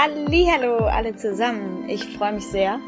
Hallo 0.00 0.86
alle 0.86 1.16
zusammen. 1.16 1.88
Ich 1.88 2.04
freue 2.16 2.34
mich 2.34 2.46
sehr, 2.46 2.78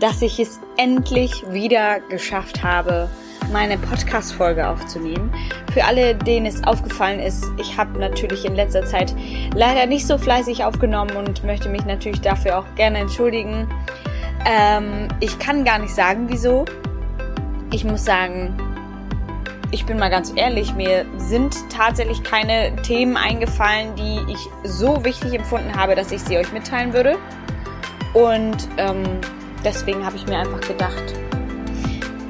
dass 0.00 0.20
ich 0.20 0.40
es 0.40 0.58
endlich 0.76 1.44
wieder 1.48 2.00
geschafft 2.00 2.64
habe, 2.64 3.08
meine 3.52 3.78
Podcast-Folge 3.78 4.68
aufzunehmen. 4.68 5.32
Für 5.72 5.84
alle, 5.84 6.16
denen 6.16 6.46
es 6.46 6.64
aufgefallen 6.64 7.20
ist, 7.20 7.46
ich 7.56 7.78
habe 7.78 7.96
natürlich 8.00 8.44
in 8.44 8.56
letzter 8.56 8.84
Zeit 8.84 9.14
leider 9.54 9.86
nicht 9.86 10.08
so 10.08 10.18
fleißig 10.18 10.64
aufgenommen 10.64 11.16
und 11.16 11.44
möchte 11.44 11.68
mich 11.68 11.84
natürlich 11.84 12.20
dafür 12.20 12.58
auch 12.58 12.74
gerne 12.74 12.98
entschuldigen. 12.98 13.68
Ähm, 14.44 15.06
ich 15.20 15.38
kann 15.38 15.64
gar 15.64 15.78
nicht 15.78 15.94
sagen, 15.94 16.26
wieso. 16.28 16.64
Ich 17.70 17.84
muss 17.84 18.04
sagen, 18.04 18.56
ich 19.72 19.86
bin 19.86 19.98
mal 19.98 20.10
ganz 20.10 20.32
ehrlich, 20.34 20.74
mir 20.74 21.06
sind 21.16 21.56
tatsächlich 21.70 22.22
keine 22.22 22.74
Themen 22.82 23.16
eingefallen, 23.16 23.94
die 23.94 24.32
ich 24.32 24.38
so 24.64 25.04
wichtig 25.04 25.34
empfunden 25.34 25.74
habe, 25.76 25.94
dass 25.94 26.10
ich 26.10 26.20
sie 26.22 26.38
euch 26.38 26.52
mitteilen 26.52 26.92
würde. 26.92 27.18
Und 28.14 28.68
ähm, 28.78 29.04
deswegen 29.64 30.04
habe 30.04 30.16
ich 30.16 30.26
mir 30.26 30.38
einfach 30.38 30.60
gedacht, 30.60 31.14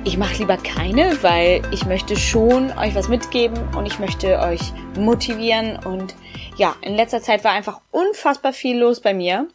ich 0.05 0.19
mache 0.19 0.39
lieber 0.39 0.57
keine, 0.57 1.23
weil 1.23 1.63
ich 1.73 1.87
möchte 1.87 2.17
schon 2.17 2.77
euch 2.79 2.95
was 2.95 3.09
mitgeben 3.09 3.57
und 3.77 3.87
ich 3.87 3.99
möchte 3.99 4.39
euch 4.41 4.73
motivieren. 4.99 5.79
Und 5.85 6.15
ja, 6.57 6.75
in 6.83 6.95
letzter 6.95 7.23
Zeit 7.23 7.45
war 7.45 7.53
einfach 7.53 7.81
unfassbar 7.91 8.53
viel 8.53 8.79
los 8.79 9.01
bei 9.01 9.15
mir. 9.15 9.49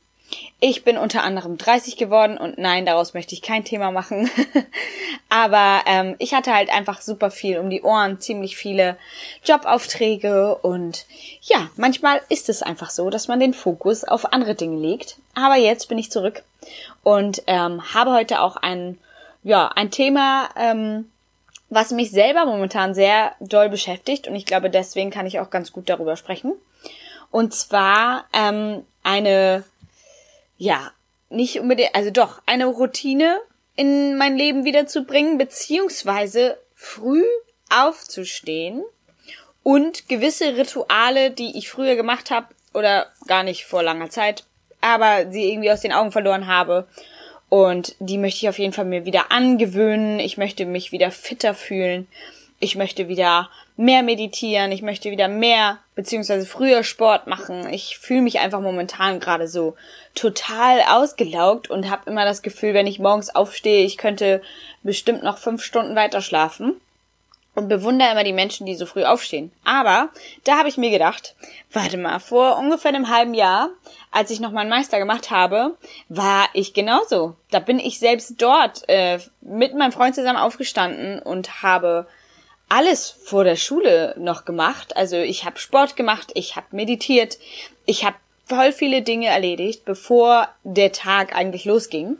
Ich 0.59 0.83
bin 0.83 0.97
unter 0.97 1.23
anderem 1.23 1.57
30 1.57 1.97
geworden 1.97 2.37
und 2.37 2.57
nein, 2.57 2.85
daraus 2.85 3.13
möchte 3.13 3.35
ich 3.35 3.41
kein 3.41 3.65
Thema 3.65 3.91
machen. 3.91 4.29
Aber 5.29 5.81
ähm, 5.85 6.15
ich 6.17 6.33
hatte 6.33 6.53
halt 6.53 6.69
einfach 6.69 7.01
super 7.01 7.29
viel 7.29 7.59
um 7.59 7.69
die 7.69 7.81
Ohren, 7.81 8.19
ziemlich 8.19 8.55
viele 8.55 8.97
Jobaufträge 9.43 10.55
und 10.55 11.05
ja, 11.41 11.69
manchmal 11.75 12.21
ist 12.29 12.49
es 12.49 12.63
einfach 12.63 12.89
so, 12.89 13.09
dass 13.09 13.27
man 13.27 13.39
den 13.39 13.53
Fokus 13.53 14.03
auf 14.03 14.33
andere 14.33 14.55
Dinge 14.55 14.79
legt. 14.79 15.17
Aber 15.33 15.55
jetzt 15.55 15.89
bin 15.89 15.97
ich 15.97 16.09
zurück 16.11 16.43
und 17.03 17.43
ähm, 17.47 17.93
habe 17.93 18.11
heute 18.11 18.41
auch 18.41 18.55
ein, 18.55 18.97
ja, 19.43 19.67
ein 19.67 19.91
Thema, 19.91 20.49
ähm, 20.55 21.11
was 21.69 21.91
mich 21.91 22.11
selber 22.11 22.45
momentan 22.45 22.93
sehr 22.93 23.33
doll 23.39 23.69
beschäftigt 23.69 24.27
und 24.27 24.35
ich 24.35 24.45
glaube, 24.45 24.69
deswegen 24.69 25.11
kann 25.11 25.25
ich 25.25 25.39
auch 25.39 25.49
ganz 25.49 25.71
gut 25.71 25.89
darüber 25.89 26.15
sprechen. 26.15 26.53
Und 27.31 27.53
zwar 27.53 28.25
ähm, 28.31 28.85
eine 29.03 29.63
ja, 30.57 30.91
nicht 31.29 31.59
unbedingt, 31.59 31.93
also 31.95 32.11
doch, 32.11 32.41
eine 32.45 32.65
Routine 32.65 33.39
in 33.75 34.17
mein 34.17 34.37
Leben 34.37 34.65
wiederzubringen, 34.65 35.37
beziehungsweise 35.37 36.57
früh 36.75 37.23
aufzustehen 37.69 38.83
und 39.63 40.07
gewisse 40.07 40.55
Rituale, 40.55 41.31
die 41.31 41.57
ich 41.57 41.69
früher 41.69 41.95
gemacht 41.95 42.31
habe 42.31 42.47
oder 42.73 43.07
gar 43.27 43.43
nicht 43.43 43.65
vor 43.65 43.83
langer 43.83 44.09
Zeit, 44.09 44.43
aber 44.81 45.31
sie 45.31 45.51
irgendwie 45.51 45.71
aus 45.71 45.81
den 45.81 45.93
Augen 45.93 46.11
verloren 46.11 46.47
habe. 46.47 46.87
Und 47.49 47.95
die 47.99 48.17
möchte 48.17 48.45
ich 48.45 48.49
auf 48.49 48.59
jeden 48.59 48.73
Fall 48.73 48.85
mir 48.85 49.05
wieder 49.05 49.31
angewöhnen. 49.31 50.19
Ich 50.19 50.37
möchte 50.37 50.65
mich 50.65 50.91
wieder 50.91 51.11
fitter 51.11 51.53
fühlen 51.53 52.07
ich 52.59 52.75
möchte 52.75 53.07
wieder 53.07 53.49
mehr 53.77 54.03
meditieren, 54.03 54.71
ich 54.71 54.81
möchte 54.81 55.11
wieder 55.11 55.27
mehr 55.27 55.79
beziehungsweise 55.95 56.45
früher 56.45 56.83
Sport 56.83 57.27
machen. 57.27 57.67
Ich 57.69 57.97
fühle 57.97 58.21
mich 58.21 58.39
einfach 58.39 58.61
momentan 58.61 59.19
gerade 59.19 59.47
so 59.47 59.75
total 60.13 60.81
ausgelaugt 60.87 61.69
und 61.69 61.89
habe 61.89 62.09
immer 62.09 62.25
das 62.25 62.41
Gefühl, 62.41 62.73
wenn 62.73 62.87
ich 62.87 62.99
morgens 62.99 63.35
aufstehe, 63.35 63.85
ich 63.85 63.97
könnte 63.97 64.41
bestimmt 64.83 65.23
noch 65.23 65.37
fünf 65.37 65.63
Stunden 65.63 65.95
weiter 65.95 66.21
schlafen 66.21 66.79
und 67.55 67.69
bewundere 67.69 68.11
immer 68.11 68.23
die 68.23 68.33
Menschen, 68.33 68.65
die 68.65 68.75
so 68.75 68.85
früh 68.85 69.03
aufstehen. 69.03 69.51
Aber 69.63 70.09
da 70.43 70.57
habe 70.57 70.69
ich 70.69 70.77
mir 70.77 70.91
gedacht, 70.91 71.35
warte 71.71 71.97
mal, 71.97 72.19
vor 72.19 72.57
ungefähr 72.57 72.93
einem 72.93 73.09
halben 73.09 73.33
Jahr, 73.33 73.69
als 74.11 74.29
ich 74.29 74.39
noch 74.39 74.51
meinen 74.51 74.69
Meister 74.69 74.99
gemacht 74.99 75.31
habe, 75.31 75.75
war 76.09 76.47
ich 76.53 76.73
genauso. 76.73 77.35
Da 77.51 77.59
bin 77.59 77.79
ich 77.79 77.99
selbst 77.99 78.35
dort 78.37 78.87
äh, 78.87 79.19
mit 79.41 79.73
meinem 79.73 79.93
Freund 79.93 80.15
zusammen 80.15 80.39
aufgestanden 80.39 81.19
und 81.19 81.63
habe 81.63 82.07
alles 82.69 83.09
vor 83.09 83.43
der 83.43 83.55
Schule 83.55 84.15
noch 84.17 84.45
gemacht. 84.45 84.95
Also 84.97 85.17
ich 85.17 85.45
habe 85.45 85.59
Sport 85.59 85.95
gemacht, 85.95 86.31
ich 86.33 86.55
habe 86.55 86.67
meditiert, 86.71 87.37
ich 87.85 88.05
habe 88.05 88.15
voll 88.45 88.71
viele 88.71 89.01
Dinge 89.01 89.27
erledigt, 89.27 89.85
bevor 89.85 90.49
der 90.63 90.91
Tag 90.91 91.35
eigentlich 91.35 91.65
losging. 91.65 92.17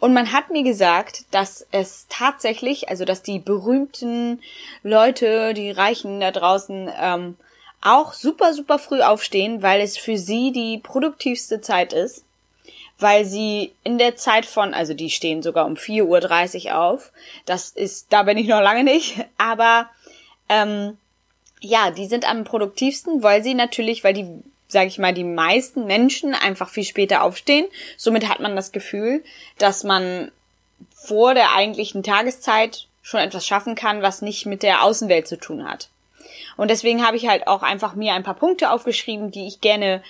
Und 0.00 0.12
man 0.12 0.32
hat 0.32 0.50
mir 0.50 0.64
gesagt, 0.64 1.26
dass 1.30 1.66
es 1.70 2.06
tatsächlich, 2.08 2.88
also 2.88 3.04
dass 3.04 3.22
die 3.22 3.38
berühmten 3.38 4.40
Leute, 4.82 5.54
die 5.54 5.70
Reichen 5.70 6.20
da 6.20 6.32
draußen, 6.32 6.90
ähm, 7.00 7.36
auch 7.80 8.12
super, 8.12 8.52
super 8.54 8.78
früh 8.78 9.00
aufstehen, 9.00 9.62
weil 9.62 9.80
es 9.80 9.96
für 9.96 10.16
sie 10.16 10.50
die 10.52 10.78
produktivste 10.78 11.60
Zeit 11.60 11.92
ist 11.92 12.24
weil 13.02 13.24
sie 13.24 13.72
in 13.84 13.98
der 13.98 14.16
Zeit 14.16 14.46
von, 14.46 14.74
also 14.74 14.94
die 14.94 15.10
stehen 15.10 15.42
sogar 15.42 15.66
um 15.66 15.74
4.30 15.74 16.66
Uhr 16.66 16.80
auf. 16.80 17.12
Das 17.44 17.70
ist, 17.70 18.12
da 18.12 18.22
bin 18.22 18.38
ich 18.38 18.46
noch 18.46 18.62
lange 18.62 18.84
nicht, 18.84 19.16
aber 19.38 19.90
ähm, 20.48 20.96
ja, 21.60 21.90
die 21.90 22.06
sind 22.06 22.28
am 22.28 22.44
produktivsten, 22.44 23.22
weil 23.22 23.42
sie 23.42 23.54
natürlich, 23.54 24.02
weil 24.04 24.14
die, 24.14 24.26
sage 24.68 24.88
ich 24.88 24.98
mal, 24.98 25.14
die 25.14 25.24
meisten 25.24 25.86
Menschen 25.86 26.34
einfach 26.34 26.68
viel 26.68 26.84
später 26.84 27.22
aufstehen. 27.22 27.66
Somit 27.96 28.28
hat 28.28 28.40
man 28.40 28.56
das 28.56 28.72
Gefühl, 28.72 29.22
dass 29.58 29.84
man 29.84 30.32
vor 30.90 31.34
der 31.34 31.52
eigentlichen 31.52 32.02
Tageszeit 32.02 32.86
schon 33.02 33.20
etwas 33.20 33.46
schaffen 33.46 33.74
kann, 33.74 34.02
was 34.02 34.22
nicht 34.22 34.46
mit 34.46 34.62
der 34.62 34.82
Außenwelt 34.82 35.28
zu 35.28 35.36
tun 35.36 35.68
hat. 35.68 35.88
Und 36.56 36.70
deswegen 36.70 37.04
habe 37.06 37.16
ich 37.16 37.28
halt 37.28 37.46
auch 37.46 37.62
einfach 37.62 37.94
mir 37.94 38.14
ein 38.14 38.22
paar 38.22 38.34
Punkte 38.34 38.70
aufgeschrieben, 38.70 39.30
die 39.30 39.46
ich 39.46 39.60
gerne 39.60 40.02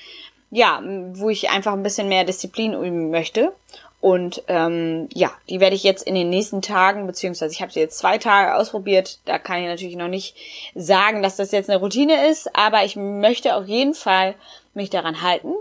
ja, 0.53 0.83
wo 1.15 1.31
ich 1.31 1.51
einfach 1.51 1.73
ein 1.73 1.83
bisschen 1.83 2.09
mehr 2.09 2.25
Disziplin 2.25 2.75
üben 2.75 3.11
möchte. 3.11 3.53
Und 4.01 4.43
ähm, 4.49 5.09
ja, 5.15 5.31
die 5.49 5.61
werde 5.61 5.75
ich 5.75 5.83
jetzt 5.83 6.07
in 6.07 6.15
den 6.15 6.29
nächsten 6.29 6.61
Tagen, 6.61 7.07
beziehungsweise 7.07 7.53
ich 7.53 7.63
habe 7.63 7.73
sie 7.73 7.81
jetzt 7.81 7.99
zwei 7.99 8.19
Tage 8.19 8.55
ausprobiert. 8.55 9.19
Da 9.25 9.39
kann 9.39 9.63
ich 9.63 9.67
natürlich 9.67 9.97
noch 9.97 10.09
nicht 10.09 10.37
sagen, 10.75 11.23
dass 11.23 11.37
das 11.37 11.53
jetzt 11.53 11.71
eine 11.71 11.79
Routine 11.79 12.29
ist, 12.29 12.55
aber 12.55 12.85
ich 12.85 12.97
möchte 12.97 13.57
auf 13.57 13.67
jeden 13.67 13.95
Fall 13.95 14.35
mich 14.75 14.91
daran 14.91 15.23
halten. 15.23 15.55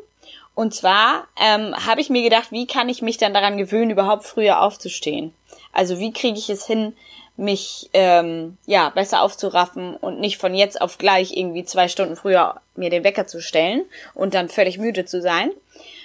Und 0.53 0.73
zwar 0.75 1.28
ähm, 1.39 1.75
habe 1.85 2.01
ich 2.01 2.09
mir 2.09 2.23
gedacht, 2.23 2.51
wie 2.51 2.67
kann 2.67 2.89
ich 2.89 3.01
mich 3.01 3.17
dann 3.17 3.34
daran 3.34 3.57
gewöhnen, 3.57 3.91
überhaupt 3.91 4.25
früher 4.25 4.62
aufzustehen? 4.62 5.34
Also 5.72 6.00
wie 6.00 6.12
kriege 6.12 6.38
ich 6.38 6.50
es 6.50 6.66
hin, 6.66 6.95
mich 7.38 7.89
ähm, 7.94 8.57
ja 8.66 8.90
besser 8.90 9.22
aufzuraffen 9.22 9.95
und 9.95 10.19
nicht 10.19 10.38
von 10.38 10.53
jetzt 10.53 10.81
auf 10.81 10.97
gleich 10.97 11.35
irgendwie 11.35 11.63
zwei 11.63 11.88
Stunden 11.88 12.16
früher 12.16 12.61
mir 12.75 12.90
den 12.90 13.03
Wecker 13.03 13.25
zu 13.25 13.41
stellen 13.41 13.85
und 14.13 14.34
dann 14.34 14.50
völlig 14.50 14.78
müde 14.78 15.06
zu 15.06 15.22
sein, 15.22 15.51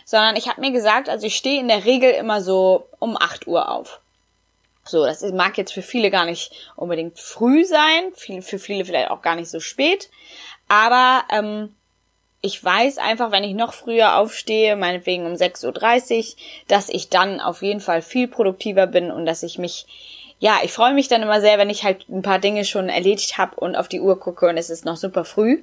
sondern 0.04 0.36
ich 0.36 0.48
habe 0.48 0.60
mir 0.60 0.70
gesagt, 0.70 1.08
also 1.08 1.26
ich 1.26 1.36
stehe 1.36 1.60
in 1.60 1.68
der 1.68 1.84
Regel 1.84 2.12
immer 2.12 2.40
so 2.40 2.86
um 2.98 3.16
8 3.16 3.46
Uhr 3.46 3.70
auf. 3.70 4.00
So, 4.84 5.04
das 5.04 5.20
mag 5.32 5.58
jetzt 5.58 5.72
für 5.72 5.82
viele 5.82 6.10
gar 6.10 6.24
nicht 6.24 6.52
unbedingt 6.76 7.18
früh 7.18 7.64
sein, 7.64 8.12
für 8.14 8.60
viele 8.60 8.84
vielleicht 8.84 9.10
auch 9.10 9.20
gar 9.20 9.34
nicht 9.34 9.50
so 9.50 9.58
spät, 9.58 10.08
aber 10.68 11.24
ähm, 11.30 11.74
ich 12.40 12.62
weiß 12.62 12.98
einfach, 12.98 13.32
wenn 13.32 13.44
ich 13.44 13.54
noch 13.54 13.72
früher 13.72 14.16
aufstehe, 14.18 14.76
meinetwegen 14.76 15.26
um 15.26 15.32
6.30 15.32 16.18
Uhr, 16.18 16.36
dass 16.68 16.88
ich 16.88 17.08
dann 17.08 17.40
auf 17.40 17.62
jeden 17.62 17.80
Fall 17.80 18.02
viel 18.02 18.28
produktiver 18.28 18.86
bin 18.86 19.10
und 19.10 19.26
dass 19.26 19.42
ich 19.42 19.58
mich 19.58 19.86
ja, 20.38 20.58
ich 20.62 20.72
freue 20.72 20.92
mich 20.92 21.08
dann 21.08 21.22
immer 21.22 21.40
sehr, 21.40 21.56
wenn 21.58 21.70
ich 21.70 21.82
halt 21.82 22.08
ein 22.08 22.22
paar 22.22 22.38
Dinge 22.38 22.64
schon 22.64 22.88
erledigt 22.88 23.38
habe 23.38 23.56
und 23.56 23.74
auf 23.74 23.88
die 23.88 24.00
Uhr 24.00 24.20
gucke 24.20 24.46
und 24.48 24.58
es 24.58 24.68
ist 24.68 24.84
noch 24.84 24.98
super 24.98 25.24
früh. 25.24 25.62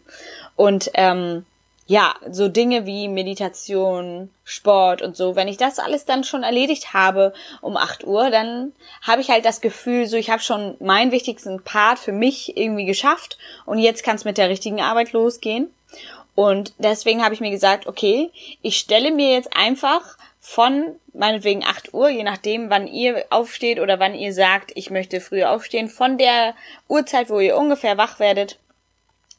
Und 0.56 0.90
ähm, 0.96 1.46
ja, 1.86 2.16
so 2.32 2.48
Dinge 2.48 2.86
wie 2.86 3.08
Meditation, 3.08 4.30
Sport 4.44 5.02
und 5.02 5.18
so, 5.18 5.36
wenn 5.36 5.48
ich 5.48 5.58
das 5.58 5.80
alles 5.80 6.06
dann 6.06 6.24
schon 6.24 6.44
erledigt 6.44 6.94
habe 6.94 7.34
um 7.62 7.78
8 7.78 8.06
Uhr, 8.06 8.30
dann 8.32 8.72
habe 9.02 9.22
ich 9.22 9.30
halt 9.30 9.46
das 9.46 9.62
Gefühl, 9.62 10.08
so 10.08 10.16
ich 10.16 10.30
habe 10.30 10.42
schon 10.42 10.76
meinen 10.80 11.12
wichtigsten 11.12 11.62
Part 11.64 12.00
für 12.00 12.14
mich 12.14 12.58
irgendwie 12.58 12.86
geschafft 12.86 13.38
und 13.66 13.80
jetzt 13.80 14.04
kann 14.04 14.16
es 14.16 14.26
mit 14.26 14.38
der 14.38 14.50
richtigen 14.50 14.82
Arbeit 14.82 15.12
losgehen. 15.12 15.70
Und 16.36 16.74
deswegen 16.78 17.24
habe 17.24 17.34
ich 17.34 17.42
mir 17.42 17.52
gesagt, 17.52 17.88
okay, 17.88 18.32
ich 18.62 18.78
stelle 18.78 19.12
mir 19.12 19.34
jetzt 19.34 19.56
einfach 19.56 20.18
von 20.40 21.00
meinetwegen 21.14 21.64
8 21.64 21.94
Uhr, 21.94 22.10
je 22.10 22.24
nachdem, 22.24 22.70
wann 22.70 22.88
ihr 22.88 23.26
aufsteht 23.30 23.80
oder 23.80 24.00
wann 24.00 24.16
ihr 24.16 24.34
sagt, 24.34 24.72
ich 24.76 24.90
möchte 24.90 25.22
früher 25.22 25.52
aufstehen, 25.52 25.88
von 25.88 26.18
der 26.18 26.56
Uhrzeit, 26.90 27.30
wo 27.30 27.40
ihr 27.40 27.56
ungefähr 27.56 27.98
wach 27.98 28.20
werdet, 28.20 28.60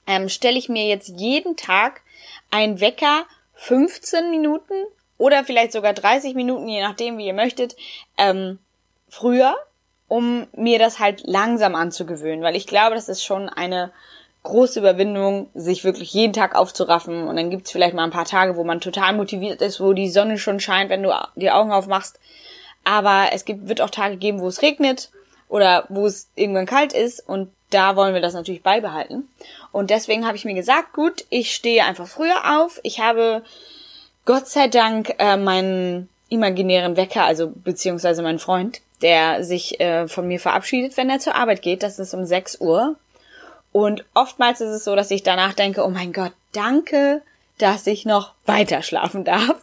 ähm, 0.07 0.29
stelle 0.29 0.59
ich 0.59 0.69
mir 0.69 0.87
jetzt 0.87 1.09
jeden 1.09 1.57
Tag 1.57 2.01
einen 2.51 2.81
Wecker 2.81 3.27
15 3.55 4.31
Minuten 4.31 4.73
oder 5.19 5.45
vielleicht 5.45 5.73
sogar 5.73 5.93
30 5.93 6.35
Minuten, 6.35 6.69
je 6.69 6.83
nachdem, 6.83 7.19
wie 7.19 7.27
ihr 7.27 7.35
möchtet, 7.35 7.77
ähm, 8.17 8.59
früher, 9.09 9.57
um 10.09 10.47
mir 10.53 10.79
das 10.79 10.99
halt 11.01 11.23
langsam 11.25 11.75
anzugewöhnen, 11.75 12.43
weil 12.43 12.57
ich 12.57 12.67
glaube, 12.67 12.95
das 12.95 13.09
ist 13.09 13.25
schon 13.25 13.49
eine 13.49 13.93
große 14.45 14.79
Überwindung, 14.79 15.49
sich 15.55 15.85
wirklich 15.85 16.13
jeden 16.13 16.33
Tag 16.33 16.55
aufzuraffen. 16.55 17.27
Und 17.27 17.37
dann 17.37 17.51
gibt's 17.51 17.73
vielleicht 17.73 17.95
mal 17.95 18.05
ein 18.05 18.11
paar 18.11 18.27
Tage, 18.27 18.57
wo 18.57 18.63
man 18.63 18.81
total 18.81 19.15
motiviert 19.15 19.61
ist, 19.61 19.81
wo 19.81 19.93
die 19.93 20.09
Sonne 20.09 20.39
schon 20.39 20.61
scheint, 20.61 20.91
wenn 20.91 21.03
du 21.03 21.13
die 21.35 21.51
Augen 21.51 21.73
aufmachst. 21.73 22.21
Aber 22.85 23.31
es 23.33 23.45
gibt, 23.45 23.69
wird 23.69 23.81
auch 23.81 23.91
Tage 23.91 24.17
geben, 24.17 24.41
wo 24.41 24.49
es 24.49 24.63
regnet 24.63 25.11
oder 25.49 25.87
wo 25.89 26.07
es 26.07 26.29
irgendwann 26.37 26.67
kalt 26.67 26.93
ist. 26.93 27.27
Und 27.27 27.51
da 27.71 27.97
wollen 27.97 28.15
wir 28.15 28.21
das 28.21 28.35
natürlich 28.35 28.63
beibehalten. 28.63 29.29
Und 29.73 29.91
deswegen 29.91 30.27
habe 30.27 30.37
ich 30.37 30.45
mir 30.45 30.55
gesagt, 30.55 30.93
gut, 30.93 31.25
ich 31.31 31.55
stehe 31.55 31.85
einfach 31.85 32.07
früher 32.07 32.59
auf. 32.59 32.79
Ich 32.83 33.01
habe 33.01 33.43
Gott 34.27 34.47
sei 34.47 34.69
Dank 34.69 35.15
äh, 35.19 35.37
meinen 35.37 36.09
imaginären 36.29 36.97
Wecker, 36.97 37.25
also 37.25 37.51
beziehungsweise 37.55 38.23
meinen 38.23 38.39
Freund, 38.39 38.81
der 39.03 39.43
sich 39.43 39.81
äh, 39.81 40.07
von 40.07 40.27
mir 40.27 40.39
verabschiedet, 40.39 40.97
wenn 40.97 41.11
er 41.11 41.19
zur 41.19 41.35
Arbeit 41.35 41.63
geht. 41.63 41.83
Das 41.83 41.99
ist 41.99 42.15
um 42.15 42.25
6 42.25 42.61
Uhr. 42.61 42.97
Und 43.75 44.05
oftmals 44.15 44.61
ist 44.61 44.71
es 44.71 44.85
so, 44.85 44.95
dass 44.95 45.11
ich 45.11 45.25
danach 45.25 45.53
denke, 45.53 45.85
oh 45.85 45.91
mein 45.91 46.13
Gott, 46.13 46.31
danke, 46.53 47.23
dass 47.59 47.89
ich 47.89 48.05
noch 48.05 48.31
weiter 48.47 48.83
schlafen 48.83 49.25
darf. 49.25 49.57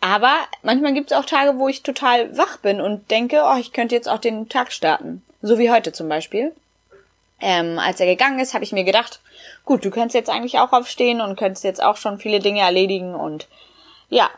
Aber 0.00 0.34
manchmal 0.64 0.94
gibt 0.94 1.12
es 1.12 1.16
auch 1.16 1.24
Tage, 1.24 1.56
wo 1.56 1.68
ich 1.68 1.84
total 1.84 2.36
wach 2.36 2.56
bin 2.56 2.80
und 2.80 3.12
denke, 3.12 3.44
oh, 3.44 3.56
ich 3.56 3.72
könnte 3.72 3.94
jetzt 3.94 4.08
auch 4.08 4.18
den 4.18 4.48
Tag 4.48 4.72
starten. 4.72 5.22
So 5.42 5.60
wie 5.60 5.70
heute 5.70 5.92
zum 5.92 6.08
Beispiel. 6.08 6.50
Ähm, 7.40 7.78
als 7.78 8.00
er 8.00 8.06
gegangen 8.06 8.40
ist, 8.40 8.52
habe 8.52 8.64
ich 8.64 8.72
mir 8.72 8.82
gedacht, 8.82 9.20
gut, 9.64 9.84
du 9.84 9.90
könntest 9.90 10.16
jetzt 10.16 10.30
eigentlich 10.30 10.58
auch 10.58 10.72
aufstehen 10.72 11.20
und 11.20 11.36
könntest 11.36 11.62
jetzt 11.62 11.84
auch 11.84 11.96
schon 11.96 12.18
viele 12.18 12.40
Dinge 12.40 12.62
erledigen 12.62 13.14
und 13.14 13.46
ja, 14.08 14.28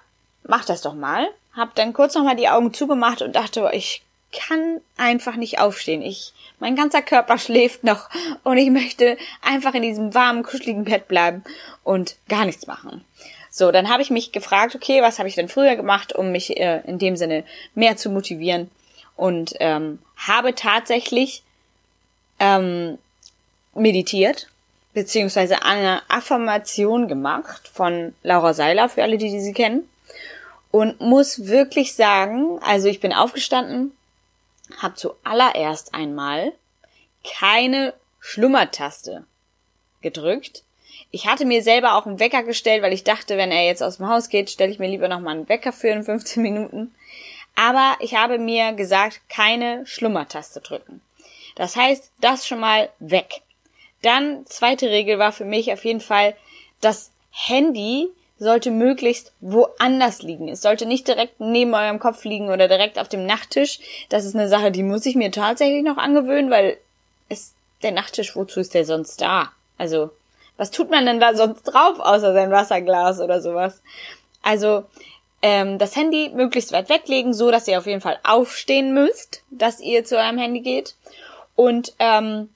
mach 0.45 0.67
das 0.67 0.83
doch 0.83 0.95
mal. 0.95 1.27
Hab 1.55 1.75
dann 1.77 1.95
kurz 1.95 2.15
nochmal 2.15 2.37
die 2.37 2.51
Augen 2.51 2.75
zugemacht 2.75 3.23
und 3.23 3.37
dachte, 3.37 3.71
ich 3.73 4.03
kann 4.39 4.81
einfach 4.97 5.37
nicht 5.37 5.59
aufstehen. 5.59 6.03
Ich, 6.03 6.33
mein 6.59 6.77
ganzer 6.77 7.03
Körper 7.03 7.39
schläft 7.39 7.85
noch 7.85 8.09
und 8.45 8.59
ich 8.59 8.71
möchte 8.71 9.17
einfach 9.43 9.75
in 9.75 9.83
diesem 9.83 10.15
warmen, 10.15 10.43
kuscheligen 10.43 10.85
Bett 10.85 11.09
bleiben 11.09 11.43
und 11.85 12.17
gar 12.29 12.45
nichts 12.45 12.67
machen. 12.67 13.05
So, 13.51 13.73
dann 13.73 13.89
habe 13.89 14.03
ich 14.03 14.11
mich 14.11 14.33
gefragt, 14.33 14.75
okay, 14.75 15.01
was 15.01 15.19
habe 15.19 15.29
ich 15.29 15.35
denn 15.35 15.49
früher 15.49 15.77
gemacht, 15.77 16.15
um 16.15 16.31
mich 16.31 16.59
äh, 16.59 16.83
in 16.87 16.99
dem 16.99 17.17
Sinne 17.17 17.45
mehr 17.75 17.97
zu 17.97 18.11
motivieren 18.11 18.71
und 19.17 19.55
ähm, 19.61 19.99
habe 20.17 20.55
tatsächlich 20.55 21.43
ähm, 22.39 22.99
meditiert 23.75 24.49
beziehungsweise 24.93 25.63
eine 25.63 26.03
Affirmation 26.09 27.09
gemacht 27.09 27.69
von 27.69 28.15
Laura 28.23 28.55
Seiler 28.55 28.89
für 28.89 29.03
alle, 29.03 29.19
die, 29.19 29.31
die 29.31 29.41
sie 29.41 29.53
kennen 29.53 29.89
und 30.71 31.01
muss 31.01 31.47
wirklich 31.47 31.95
sagen, 31.95 32.59
also 32.63 32.89
ich 32.89 33.01
bin 33.01 33.13
aufgestanden, 33.13 33.96
habe 34.81 34.95
zuallererst 34.95 35.95
einmal 35.95 36.53
keine 37.25 37.95
Schlummertaste 38.21 39.25
gedrückt. 40.03 40.63
Ich 41.11 41.27
hatte 41.27 41.45
mir 41.45 41.63
selber 41.63 41.95
auch 41.95 42.07
einen 42.07 42.21
Wecker 42.21 42.43
gestellt, 42.43 42.83
weil 42.83 42.93
ich 42.93 43.05
dachte, 43.05 43.37
wenn 43.37 43.53
er 43.53 43.65
jetzt 43.65 43.83
aus 43.83 43.99
dem 43.99 44.09
Haus 44.09 44.29
geht, 44.29 44.51
stelle 44.51 44.73
ich 44.73 44.79
mir 44.79 44.89
lieber 44.89 45.09
nochmal 45.09 45.37
einen 45.37 45.49
Wecker 45.49 45.73
für 45.73 45.89
in 45.89 46.05
15 46.05 46.43
Minuten. 46.43 46.95
Aber 47.55 47.97
ich 48.01 48.15
habe 48.15 48.39
mir 48.39 48.73
gesagt, 48.73 49.21
keine 49.29 49.87
Schlummertaste 49.87 50.61
drücken. 50.61 51.01
Das 51.55 51.75
heißt, 51.75 52.13
das 52.21 52.47
schon 52.47 52.61
mal 52.61 52.91
weg. 52.99 53.43
Dann, 54.03 54.45
zweite 54.47 54.91
Regel 54.91 55.19
war 55.19 55.33
für 55.33 55.47
mich 55.47 55.73
auf 55.73 55.85
jeden 55.85 56.01
Fall, 56.01 56.37
das 56.81 57.11
Handy 57.31 58.09
sollte 58.39 58.71
möglichst 58.71 59.33
woanders 59.41 60.23
liegen. 60.23 60.49
Es 60.49 60.61
sollte 60.63 60.87
nicht 60.87 61.09
direkt 61.09 61.41
neben 61.41 61.75
eurem 61.75 61.99
Kopf 61.99 62.25
liegen 62.25 62.51
oder 62.51 62.69
direkt 62.69 62.99
auf 62.99 63.09
dem 63.09 63.25
Nachttisch. 63.25 63.79
Das 64.09 64.25
ist 64.25 64.35
eine 64.35 64.49
Sache, 64.49 64.71
die 64.71 64.83
muss 64.83 65.07
ich 65.07 65.15
mir 65.15 65.31
tatsächlich 65.31 65.83
noch 65.83 65.97
angewöhnen, 65.97 66.51
weil 66.51 66.77
ist 67.29 67.55
der 67.83 67.93
Nachttisch, 67.93 68.37
wozu 68.37 68.61
ist 68.61 68.75
der 68.75 68.85
sonst 68.85 69.21
da? 69.21 69.53
Also, 69.79 70.11
was 70.57 70.71
tut 70.71 70.91
man 70.91 71.07
denn 71.07 71.21
da 71.21 71.35
sonst 71.35 71.63
drauf, 71.65 71.99
außer 71.99 72.33
sein 72.33 72.51
Wasserglas 72.51 73.21
oder 73.21 73.41
sowas? 73.41 73.83
Also, 74.43 74.85
ähm, 75.43 75.79
das 75.79 75.97
Handy 75.97 76.31
möglichst 76.35 76.73
weit 76.73 76.89
weglegen, 76.89 77.35
so 77.35 77.51
dass 77.51 77.69
ihr 77.69 77.79
auf 77.79 77.87
jeden 77.87 78.01
Fall 78.01 78.19
aufstehen 78.23 78.95
müsst, 78.95 79.43
dass 79.51 79.81
ihr 79.81 80.05
zu 80.05 80.17
eurem 80.17 80.39
Handy 80.39 80.61
geht. 80.61 80.95
Und 81.55 81.95
ähm, 81.99 82.51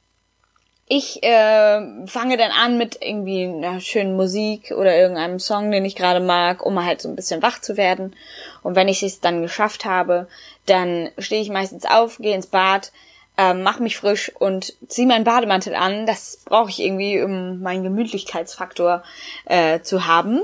ich 0.93 1.23
äh, 1.23 2.07
fange 2.09 2.37
dann 2.37 2.51
an 2.51 2.77
mit 2.77 2.99
irgendwie 3.01 3.45
einer 3.45 3.79
schönen 3.79 4.17
Musik 4.17 4.73
oder 4.77 4.97
irgendeinem 4.97 5.39
Song, 5.39 5.71
den 5.71 5.85
ich 5.85 5.95
gerade 5.95 6.19
mag, 6.19 6.67
um 6.67 6.85
halt 6.85 7.01
so 7.01 7.09
ein 7.09 7.15
bisschen 7.15 7.43
wach 7.43 7.61
zu 7.61 7.77
werden. 7.77 8.17
Und 8.65 8.75
wenn 8.75 8.89
ich 8.89 9.05
es 9.05 9.21
dann 9.21 9.41
geschafft 9.41 9.85
habe, 9.85 10.27
dann 10.67 11.11
stehe 11.17 11.43
ich 11.43 11.49
meistens 11.49 11.85
auf, 11.85 12.19
gehe 12.19 12.35
ins 12.35 12.49
Bad, 12.49 12.91
äh, 13.39 13.55
mache 13.55 13.85
mich 13.85 13.99
frisch 13.99 14.33
und 14.37 14.75
ziehe 14.89 15.07
meinen 15.07 15.23
Bademantel 15.23 15.77
an. 15.77 16.07
Das 16.07 16.41
brauche 16.45 16.71
ich 16.71 16.81
irgendwie, 16.81 17.23
um 17.23 17.61
meinen 17.61 17.85
Gemütlichkeitsfaktor 17.85 19.05
äh, 19.45 19.83
zu 19.83 20.09
haben. 20.09 20.41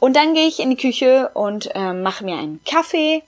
Und 0.00 0.16
dann 0.16 0.34
gehe 0.34 0.48
ich 0.48 0.58
in 0.58 0.70
die 0.70 0.76
Küche 0.76 1.30
und 1.34 1.72
äh, 1.72 1.92
mache 1.92 2.24
mir 2.24 2.36
einen 2.36 2.58
Kaffee. 2.64 3.22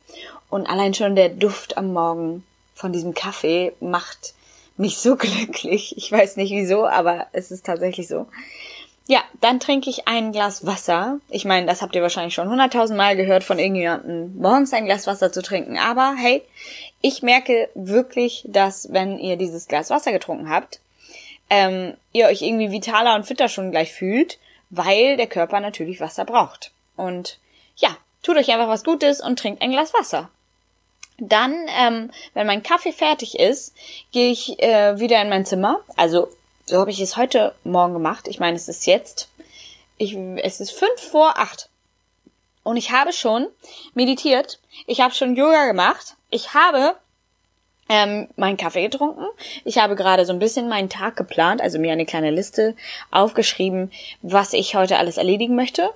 Und 0.51 0.69
allein 0.69 0.95
schon 0.95 1.15
der 1.15 1.29
Duft 1.29 1.79
am 1.79 1.93
Morgen 1.93 2.45
von 2.75 2.93
diesem 2.93 3.15
Kaffee 3.15 3.73
macht 3.79 4.35
mich 4.77 4.99
so 4.99 5.17
glücklich. 5.17 5.95
Ich 5.97 6.11
weiß 6.11 6.37
nicht 6.37 6.51
wieso, 6.51 6.87
aber 6.87 7.27
es 7.33 7.51
ist 7.51 7.67
tatsächlich 7.67 8.09
so. 8.09 8.27
Ja, 9.09 9.23
dann 9.41 9.61
trinke 9.61 9.89
ich 9.89 10.09
ein 10.09 10.33
Glas 10.33 10.67
Wasser. 10.67 11.21
Ich 11.29 11.45
meine, 11.45 11.67
das 11.67 11.81
habt 11.81 11.95
ihr 11.95 12.03
wahrscheinlich 12.03 12.35
schon 12.35 12.49
hunderttausend 12.49 12.97
Mal 12.97 13.17
gehört 13.17 13.45
von 13.45 13.61
irgendjemandem, 13.61 14.37
morgens 14.37 14.73
ein 14.73 14.87
Glas 14.87 15.07
Wasser 15.07 15.31
zu 15.31 15.43
trinken. 15.43 15.79
Aber 15.79 16.15
hey, 16.19 16.43
ich 17.03 17.23
merke 17.23 17.69
wirklich, 17.77 18.45
dass 18.49 18.93
wenn 18.93 19.21
ihr 19.21 19.37
dieses 19.37 19.69
Glas 19.69 19.91
Wasser 19.91 20.11
getrunken 20.11 20.51
habt, 20.51 20.81
ähm, 21.51 21.95
ihr 22.13 22.27
euch 22.27 22.43
irgendwie 22.43 22.73
vitaler 22.73 23.15
und 23.15 23.25
fitter 23.27 23.49
schon 23.49 23.71
gleich 23.71 23.93
fühlt, 23.93 24.39
weil 24.71 25.17
der 25.17 25.29
Körper 25.29 25.61
natürlich 25.61 26.01
Wasser 26.01 26.25
braucht. 26.25 26.73
Und 26.97 27.39
ja, 27.77 27.97
tut 28.25 28.37
euch 28.37 28.51
einfach 28.51 28.69
was 28.69 28.83
Gutes 28.83 29.21
und 29.21 29.39
trinkt 29.39 29.63
ein 29.63 29.71
Glas 29.71 29.95
Wasser. 29.95 30.31
Dann, 31.19 31.55
ähm, 31.79 32.11
wenn 32.35 32.47
mein 32.47 32.63
Kaffee 32.63 32.93
fertig 32.93 33.39
ist, 33.39 33.75
gehe 34.13 34.31
ich 34.31 34.63
äh, 34.63 34.99
wieder 34.99 35.21
in 35.21 35.29
mein 35.29 35.47
Zimmer. 35.47 35.81
Also 35.97 36.29
so 36.67 36.79
habe 36.79 36.91
ich 36.91 37.01
es 37.01 37.17
heute 37.17 37.55
Morgen 37.65 37.95
gemacht. 37.95 38.29
Ich 38.29 38.41
meine, 38.41 38.57
es 38.57 38.69
ist 38.69 38.87
jetzt, 38.87 39.29
ich, 39.99 40.17
es 40.43 40.61
ist 40.61 40.73
fünf 40.73 41.01
vor 41.01 41.39
acht. 41.39 41.69
Und 42.65 42.77
ich 42.77 42.91
habe 42.91 43.13
schon 43.13 43.47
meditiert. 43.95 44.59
Ich 44.87 45.01
habe 45.01 45.15
schon 45.15 45.37
Yoga 45.37 45.67
gemacht. 45.67 46.17
Ich 46.31 46.55
habe 46.55 46.97
ähm, 47.89 48.29
meinen 48.37 48.57
Kaffee 48.57 48.83
getrunken. 48.83 49.25
Ich 49.65 49.79
habe 49.79 49.95
gerade 49.95 50.27
so 50.27 50.33
ein 50.33 50.41
bisschen 50.41 50.69
meinen 50.69 50.91
Tag 50.91 51.17
geplant, 51.17 51.61
also 51.61 51.79
mir 51.79 51.93
eine 51.93 52.07
kleine 52.07 52.31
Liste 52.31 52.75
aufgeschrieben, 53.11 53.93
was 54.23 54.53
ich 54.53 54.75
heute 54.75 54.99
alles 54.99 55.17
erledigen 55.17 55.55
möchte. 55.55 55.91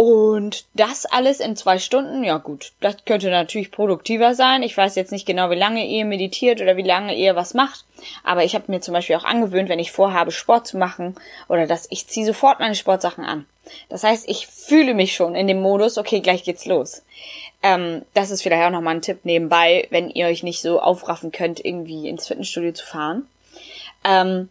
Und 0.00 0.66
das 0.74 1.06
alles 1.06 1.40
in 1.40 1.56
zwei 1.56 1.80
Stunden, 1.80 2.22
ja 2.22 2.38
gut, 2.38 2.70
das 2.78 3.04
könnte 3.04 3.30
natürlich 3.30 3.72
produktiver 3.72 4.36
sein. 4.36 4.62
Ich 4.62 4.76
weiß 4.76 4.94
jetzt 4.94 5.10
nicht 5.10 5.26
genau, 5.26 5.50
wie 5.50 5.56
lange 5.56 5.84
ihr 5.84 6.04
meditiert 6.04 6.60
oder 6.60 6.76
wie 6.76 6.84
lange 6.84 7.16
ihr 7.16 7.34
was 7.34 7.52
macht. 7.52 7.84
Aber 8.22 8.44
ich 8.44 8.54
habe 8.54 8.66
mir 8.68 8.80
zum 8.80 8.94
Beispiel 8.94 9.16
auch 9.16 9.24
angewöhnt, 9.24 9.68
wenn 9.68 9.80
ich 9.80 9.90
vorhabe, 9.90 10.30
Sport 10.30 10.68
zu 10.68 10.78
machen 10.78 11.16
oder 11.48 11.66
dass 11.66 11.88
ich 11.90 12.06
ziehe 12.06 12.24
sofort 12.24 12.60
meine 12.60 12.76
Sportsachen 12.76 13.24
an. 13.24 13.46
Das 13.88 14.04
heißt, 14.04 14.28
ich 14.28 14.46
fühle 14.46 14.94
mich 14.94 15.16
schon 15.16 15.34
in 15.34 15.48
dem 15.48 15.60
Modus, 15.60 15.98
okay, 15.98 16.20
gleich 16.20 16.44
geht's 16.44 16.64
los. 16.64 17.02
Ähm, 17.64 18.02
das 18.14 18.30
ist 18.30 18.42
vielleicht 18.42 18.62
auch 18.62 18.70
nochmal 18.70 18.94
ein 18.94 19.02
Tipp 19.02 19.24
nebenbei, 19.24 19.88
wenn 19.90 20.10
ihr 20.10 20.28
euch 20.28 20.44
nicht 20.44 20.62
so 20.62 20.80
aufraffen 20.80 21.32
könnt, 21.32 21.64
irgendwie 21.64 22.08
ins 22.08 22.28
Fitnessstudio 22.28 22.70
zu 22.70 22.86
fahren. 22.86 23.28
Ähm, 24.04 24.48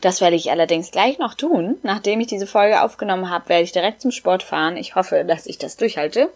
das 0.00 0.20
werde 0.20 0.36
ich 0.36 0.50
allerdings 0.50 0.90
gleich 0.90 1.18
noch 1.18 1.34
tun. 1.34 1.78
Nachdem 1.82 2.20
ich 2.20 2.26
diese 2.26 2.46
Folge 2.46 2.82
aufgenommen 2.82 3.30
habe, 3.30 3.48
werde 3.48 3.64
ich 3.64 3.72
direkt 3.72 4.00
zum 4.00 4.10
Sport 4.10 4.42
fahren. 4.42 4.76
Ich 4.76 4.94
hoffe, 4.94 5.24
dass 5.24 5.46
ich 5.46 5.58
das 5.58 5.76
durchhalte. 5.76 6.30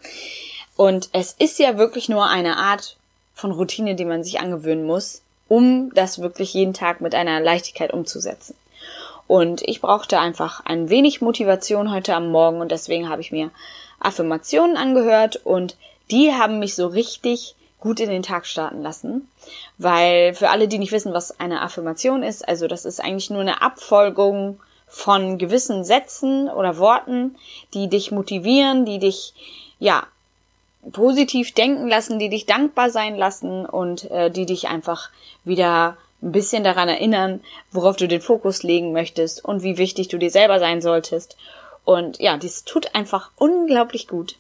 Und 0.77 1.09
es 1.13 1.35
ist 1.39 1.59
ja 1.59 1.77
wirklich 1.77 2.09
nur 2.09 2.29
eine 2.29 2.57
Art 2.57 2.97
von 3.35 3.51
Routine, 3.51 3.95
die 3.95 4.05
man 4.05 4.23
sich 4.23 4.41
angewöhnen 4.41 4.87
muss, 4.87 5.23
um 5.49 5.93
das 5.95 6.21
wirklich 6.21 6.55
jeden 6.55 6.75
Tag 6.75 7.01
mit 7.01 7.15
einer 7.15 7.41
Leichtigkeit 7.41 7.93
umzusetzen. 7.93 8.55
Und 9.27 9.63
ich 9.63 9.81
brauchte 9.81 10.19
einfach 10.19 10.65
ein 10.65 10.89
wenig 10.89 11.21
Motivation 11.21 11.93
heute 11.93 12.15
am 12.15 12.31
Morgen 12.31 12.61
und 12.61 12.73
deswegen 12.73 13.09
habe 13.09 13.21
ich 13.21 13.31
mir 13.33 13.51
Affirmationen 14.01 14.77
angehört 14.77 15.37
und 15.45 15.77
die 16.11 16.33
haben 16.33 16.59
mich 16.59 16.75
so 16.75 16.87
richtig 16.87 17.55
gut 17.81 18.01
in 18.01 18.11
den 18.11 18.23
Tag 18.23 18.47
starten 18.47 18.83
lassen. 18.83 19.29
Weil 19.79 20.35
für 20.35 20.51
alle, 20.51 20.69
die 20.69 20.79
nicht 20.79 20.93
wissen, 20.93 21.13
was 21.13 21.39
eine 21.41 21.63
Affirmation 21.63 22.23
ist, 22.23 22.47
also 22.47 22.67
das 22.67 22.85
ist 22.85 23.01
eigentlich 23.01 23.31
nur 23.31 23.41
eine 23.41 23.63
Abfolgung 23.63 24.61
von 24.87 25.39
gewissen 25.39 25.85
Sätzen 25.85 26.49
oder 26.49 26.79
Worten, 26.79 27.37
die 27.75 27.89
dich 27.89 28.11
motivieren, 28.11 28.85
die 28.85 28.99
dich, 28.99 29.35
ja, 29.79 30.07
positiv 30.93 31.53
denken 31.53 31.89
lassen, 31.89 32.19
die 32.19 32.31
dich 32.31 32.47
dankbar 32.47 32.91
sein 32.91 33.17
lassen 33.17 33.67
und 33.67 34.11
äh, 34.11 34.31
die 34.31 34.47
dich 34.47 34.69
einfach 34.69 35.11
wieder 35.45 35.97
ein 36.23 36.33
bisschen 36.33 36.65
daran 36.65 36.89
erinnern, 36.89 37.41
worauf 37.71 37.97
du 37.97 38.09
den 38.09 38.21
Fokus 38.21 38.63
legen 38.63 38.93
möchtest 38.93 39.45
und 39.45 39.63
wie 39.63 39.77
wichtig 39.77 40.09
du 40.09 40.19
dir 40.19 40.31
selber 40.31 40.59
sein 40.59 40.81
solltest. 40.81 41.37
Und 41.85 42.19
ja, 42.19 42.37
dies 42.37 42.65
tut 42.65 42.95
einfach 42.95 43.31
unglaublich 43.37 44.09
gut. 44.09 44.37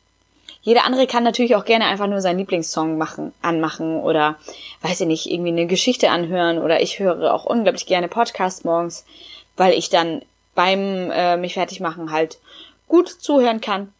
Jeder 0.68 0.84
andere 0.84 1.06
kann 1.06 1.24
natürlich 1.24 1.56
auch 1.56 1.64
gerne 1.64 1.86
einfach 1.86 2.08
nur 2.08 2.20
seinen 2.20 2.40
Lieblingssong 2.40 2.98
machen, 2.98 3.32
anmachen 3.40 4.02
oder, 4.02 4.36
weiß 4.82 5.00
ich 5.00 5.06
nicht, 5.06 5.30
irgendwie 5.30 5.48
eine 5.48 5.66
Geschichte 5.66 6.10
anhören 6.10 6.58
oder 6.58 6.82
ich 6.82 6.98
höre 6.98 7.32
auch 7.32 7.46
unglaublich 7.46 7.86
gerne 7.86 8.06
Podcasts 8.06 8.64
morgens, 8.64 9.06
weil 9.56 9.72
ich 9.72 9.88
dann 9.88 10.20
beim 10.54 11.10
äh, 11.10 11.38
mich 11.38 11.54
fertig 11.54 11.80
machen 11.80 12.12
halt 12.12 12.36
gut 12.86 13.08
zuhören 13.08 13.62
kann. 13.62 13.94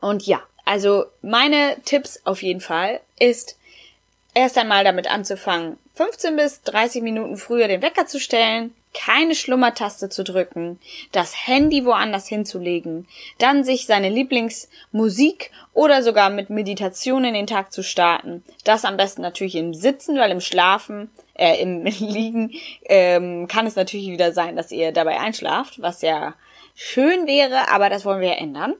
Und 0.00 0.26
ja, 0.26 0.40
also 0.64 1.04
meine 1.20 1.76
Tipps 1.84 2.22
auf 2.24 2.42
jeden 2.42 2.62
Fall 2.62 3.02
ist 3.18 3.58
erst 4.32 4.56
einmal 4.56 4.84
damit 4.84 5.10
anzufangen, 5.10 5.76
15 5.96 6.36
bis 6.36 6.62
30 6.62 7.02
Minuten 7.02 7.36
früher 7.36 7.68
den 7.68 7.82
Wecker 7.82 8.06
zu 8.06 8.18
stellen, 8.18 8.74
keine 8.94 9.34
Schlummertaste 9.34 10.08
zu 10.08 10.24
drücken, 10.24 10.78
das 11.12 11.46
Handy 11.46 11.84
woanders 11.84 12.26
hinzulegen, 12.28 13.06
dann 13.38 13.64
sich 13.64 13.86
seine 13.86 14.08
Lieblingsmusik 14.08 15.50
oder 15.72 16.02
sogar 16.02 16.30
mit 16.30 16.50
Meditation 16.50 17.24
in 17.24 17.34
den 17.34 17.46
Tag 17.46 17.72
zu 17.72 17.82
starten. 17.82 18.42
Das 18.64 18.84
am 18.84 18.96
besten 18.96 19.22
natürlich 19.22 19.54
im 19.54 19.74
Sitzen, 19.74 20.18
weil 20.18 20.30
im 20.30 20.40
Schlafen, 20.40 21.10
äh, 21.34 21.60
im 21.60 21.84
Liegen 21.84 22.52
ähm, 22.84 23.48
kann 23.48 23.66
es 23.66 23.76
natürlich 23.76 24.08
wieder 24.08 24.32
sein, 24.32 24.56
dass 24.56 24.70
ihr 24.70 24.92
dabei 24.92 25.18
einschlaft, 25.18 25.80
was 25.80 26.02
ja 26.02 26.34
schön 26.74 27.26
wäre, 27.26 27.68
aber 27.70 27.88
das 27.88 28.04
wollen 28.04 28.20
wir 28.20 28.28
ja 28.28 28.34
ändern. 28.34 28.74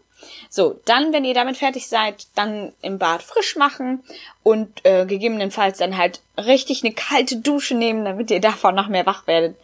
So, 0.49 0.79
dann, 0.85 1.13
wenn 1.13 1.25
ihr 1.25 1.35
damit 1.35 1.57
fertig 1.57 1.89
seid, 1.89 2.29
dann 2.37 2.73
im 2.81 2.99
Bad 2.99 3.23
frisch 3.23 3.57
machen 3.57 4.05
und 4.45 4.85
äh, 4.85 5.05
gegebenenfalls 5.05 5.79
dann 5.79 5.97
halt 5.97 6.21
richtig 6.39 6.85
eine 6.85 6.95
kalte 6.95 7.39
Dusche 7.39 7.75
nehmen, 7.75 8.05
damit 8.05 8.31
ihr 8.31 8.41
davon 8.43 8.77
noch 8.77 8.89
mehr 8.89 9.07
wach 9.07 9.27
werdet 9.27 9.57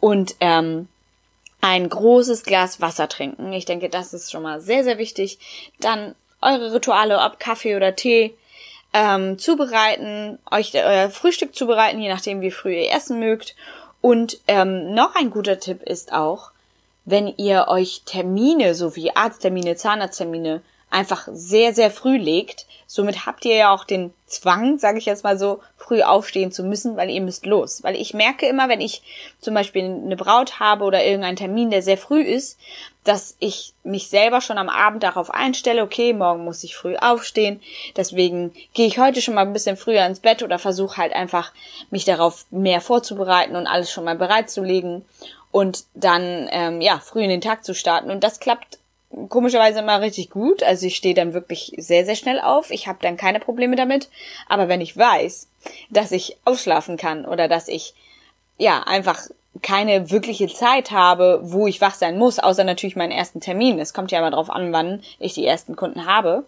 und 0.00 0.34
ähm, 0.40 0.88
ein 1.60 1.88
großes 1.88 2.42
Glas 2.44 2.80
Wasser 2.80 3.08
trinken. 3.08 3.52
Ich 3.52 3.66
denke, 3.66 3.88
das 3.88 4.14
ist 4.14 4.30
schon 4.30 4.42
mal 4.42 4.60
sehr, 4.60 4.82
sehr 4.82 4.98
wichtig. 4.98 5.38
Dann 5.78 6.14
eure 6.40 6.72
Rituale, 6.72 7.18
ob 7.18 7.38
Kaffee 7.38 7.76
oder 7.76 7.94
Tee, 7.94 8.34
ähm, 8.92 9.38
zubereiten, 9.38 10.38
euch 10.50 10.74
euer 10.74 11.10
Frühstück 11.10 11.54
zubereiten, 11.54 12.00
je 12.00 12.08
nachdem, 12.08 12.40
wie 12.40 12.50
früh 12.50 12.74
ihr 12.74 12.92
essen 12.92 13.20
mögt. 13.20 13.54
Und 14.00 14.40
ähm, 14.48 14.94
noch 14.94 15.14
ein 15.14 15.30
guter 15.30 15.60
Tipp 15.60 15.82
ist 15.82 16.12
auch, 16.12 16.50
wenn 17.04 17.28
ihr 17.36 17.66
euch 17.68 18.02
Termine, 18.06 18.74
so 18.74 18.96
wie 18.96 19.14
Arzttermine, 19.14 19.76
Zahnarzttermine, 19.76 20.62
einfach 20.90 21.28
sehr, 21.32 21.72
sehr 21.72 21.90
früh 21.90 22.16
legt. 22.16 22.66
Somit 22.86 23.24
habt 23.24 23.44
ihr 23.44 23.54
ja 23.54 23.72
auch 23.72 23.84
den 23.84 24.12
Zwang, 24.26 24.78
sage 24.78 24.98
ich 24.98 25.06
jetzt 25.06 25.22
mal 25.22 25.38
so, 25.38 25.60
früh 25.76 26.02
aufstehen 26.02 26.50
zu 26.50 26.64
müssen, 26.64 26.96
weil 26.96 27.08
ihr 27.08 27.20
müsst 27.20 27.46
los. 27.46 27.84
Weil 27.84 27.94
ich 27.94 28.12
merke 28.14 28.46
immer, 28.46 28.68
wenn 28.68 28.80
ich 28.80 29.02
zum 29.40 29.54
Beispiel 29.54 29.84
eine 29.84 30.16
Braut 30.16 30.58
habe 30.58 30.84
oder 30.84 31.04
irgendeinen 31.04 31.36
Termin, 31.36 31.70
der 31.70 31.82
sehr 31.82 31.96
früh 31.96 32.22
ist, 32.22 32.58
dass 33.04 33.36
ich 33.38 33.72
mich 33.84 34.08
selber 34.08 34.40
schon 34.40 34.58
am 34.58 34.68
Abend 34.68 35.04
darauf 35.04 35.30
einstelle, 35.30 35.82
okay, 35.82 36.12
morgen 36.12 36.44
muss 36.44 36.64
ich 36.64 36.76
früh 36.76 36.96
aufstehen, 36.96 37.62
deswegen 37.96 38.52
gehe 38.74 38.86
ich 38.86 38.98
heute 38.98 39.22
schon 39.22 39.34
mal 39.34 39.46
ein 39.46 39.52
bisschen 39.52 39.76
früher 39.76 40.04
ins 40.04 40.20
Bett 40.20 40.42
oder 40.42 40.58
versuche 40.58 40.98
halt 40.98 41.12
einfach, 41.12 41.52
mich 41.90 42.04
darauf 42.04 42.46
mehr 42.50 42.80
vorzubereiten 42.80 43.56
und 43.56 43.66
alles 43.66 43.90
schon 43.90 44.04
mal 44.04 44.16
bereitzulegen 44.16 45.04
und 45.50 45.84
dann 45.94 46.48
ähm, 46.50 46.80
ja 46.80 46.98
früh 46.98 47.22
in 47.22 47.30
den 47.30 47.40
Tag 47.40 47.64
zu 47.64 47.74
starten. 47.74 48.10
Und 48.10 48.22
das 48.22 48.40
klappt 48.40 48.79
komischerweise 49.28 49.80
immer 49.80 50.00
richtig 50.00 50.30
gut. 50.30 50.62
Also 50.62 50.86
ich 50.86 50.96
stehe 50.96 51.14
dann 51.14 51.34
wirklich 51.34 51.72
sehr, 51.76 52.04
sehr 52.04 52.14
schnell 52.14 52.40
auf. 52.40 52.70
Ich 52.70 52.86
habe 52.86 52.98
dann 53.02 53.16
keine 53.16 53.40
Probleme 53.40 53.76
damit. 53.76 54.08
Aber 54.48 54.68
wenn 54.68 54.80
ich 54.80 54.96
weiß, 54.96 55.48
dass 55.90 56.12
ich 56.12 56.36
ausschlafen 56.44 56.96
kann 56.96 57.24
oder 57.24 57.48
dass 57.48 57.68
ich 57.68 57.94
ja 58.58 58.82
einfach 58.82 59.20
keine 59.62 60.10
wirkliche 60.10 60.46
Zeit 60.46 60.92
habe, 60.92 61.40
wo 61.42 61.66
ich 61.66 61.80
wach 61.80 61.94
sein 61.94 62.18
muss, 62.18 62.38
außer 62.38 62.62
natürlich 62.62 62.96
meinen 62.96 63.10
ersten 63.10 63.40
Termin. 63.40 63.80
Es 63.80 63.92
kommt 63.92 64.12
ja 64.12 64.20
immer 64.20 64.30
drauf 64.30 64.48
an, 64.48 64.72
wann 64.72 65.02
ich 65.18 65.34
die 65.34 65.44
ersten 65.44 65.74
Kunden 65.74 66.06
habe. 66.06 66.44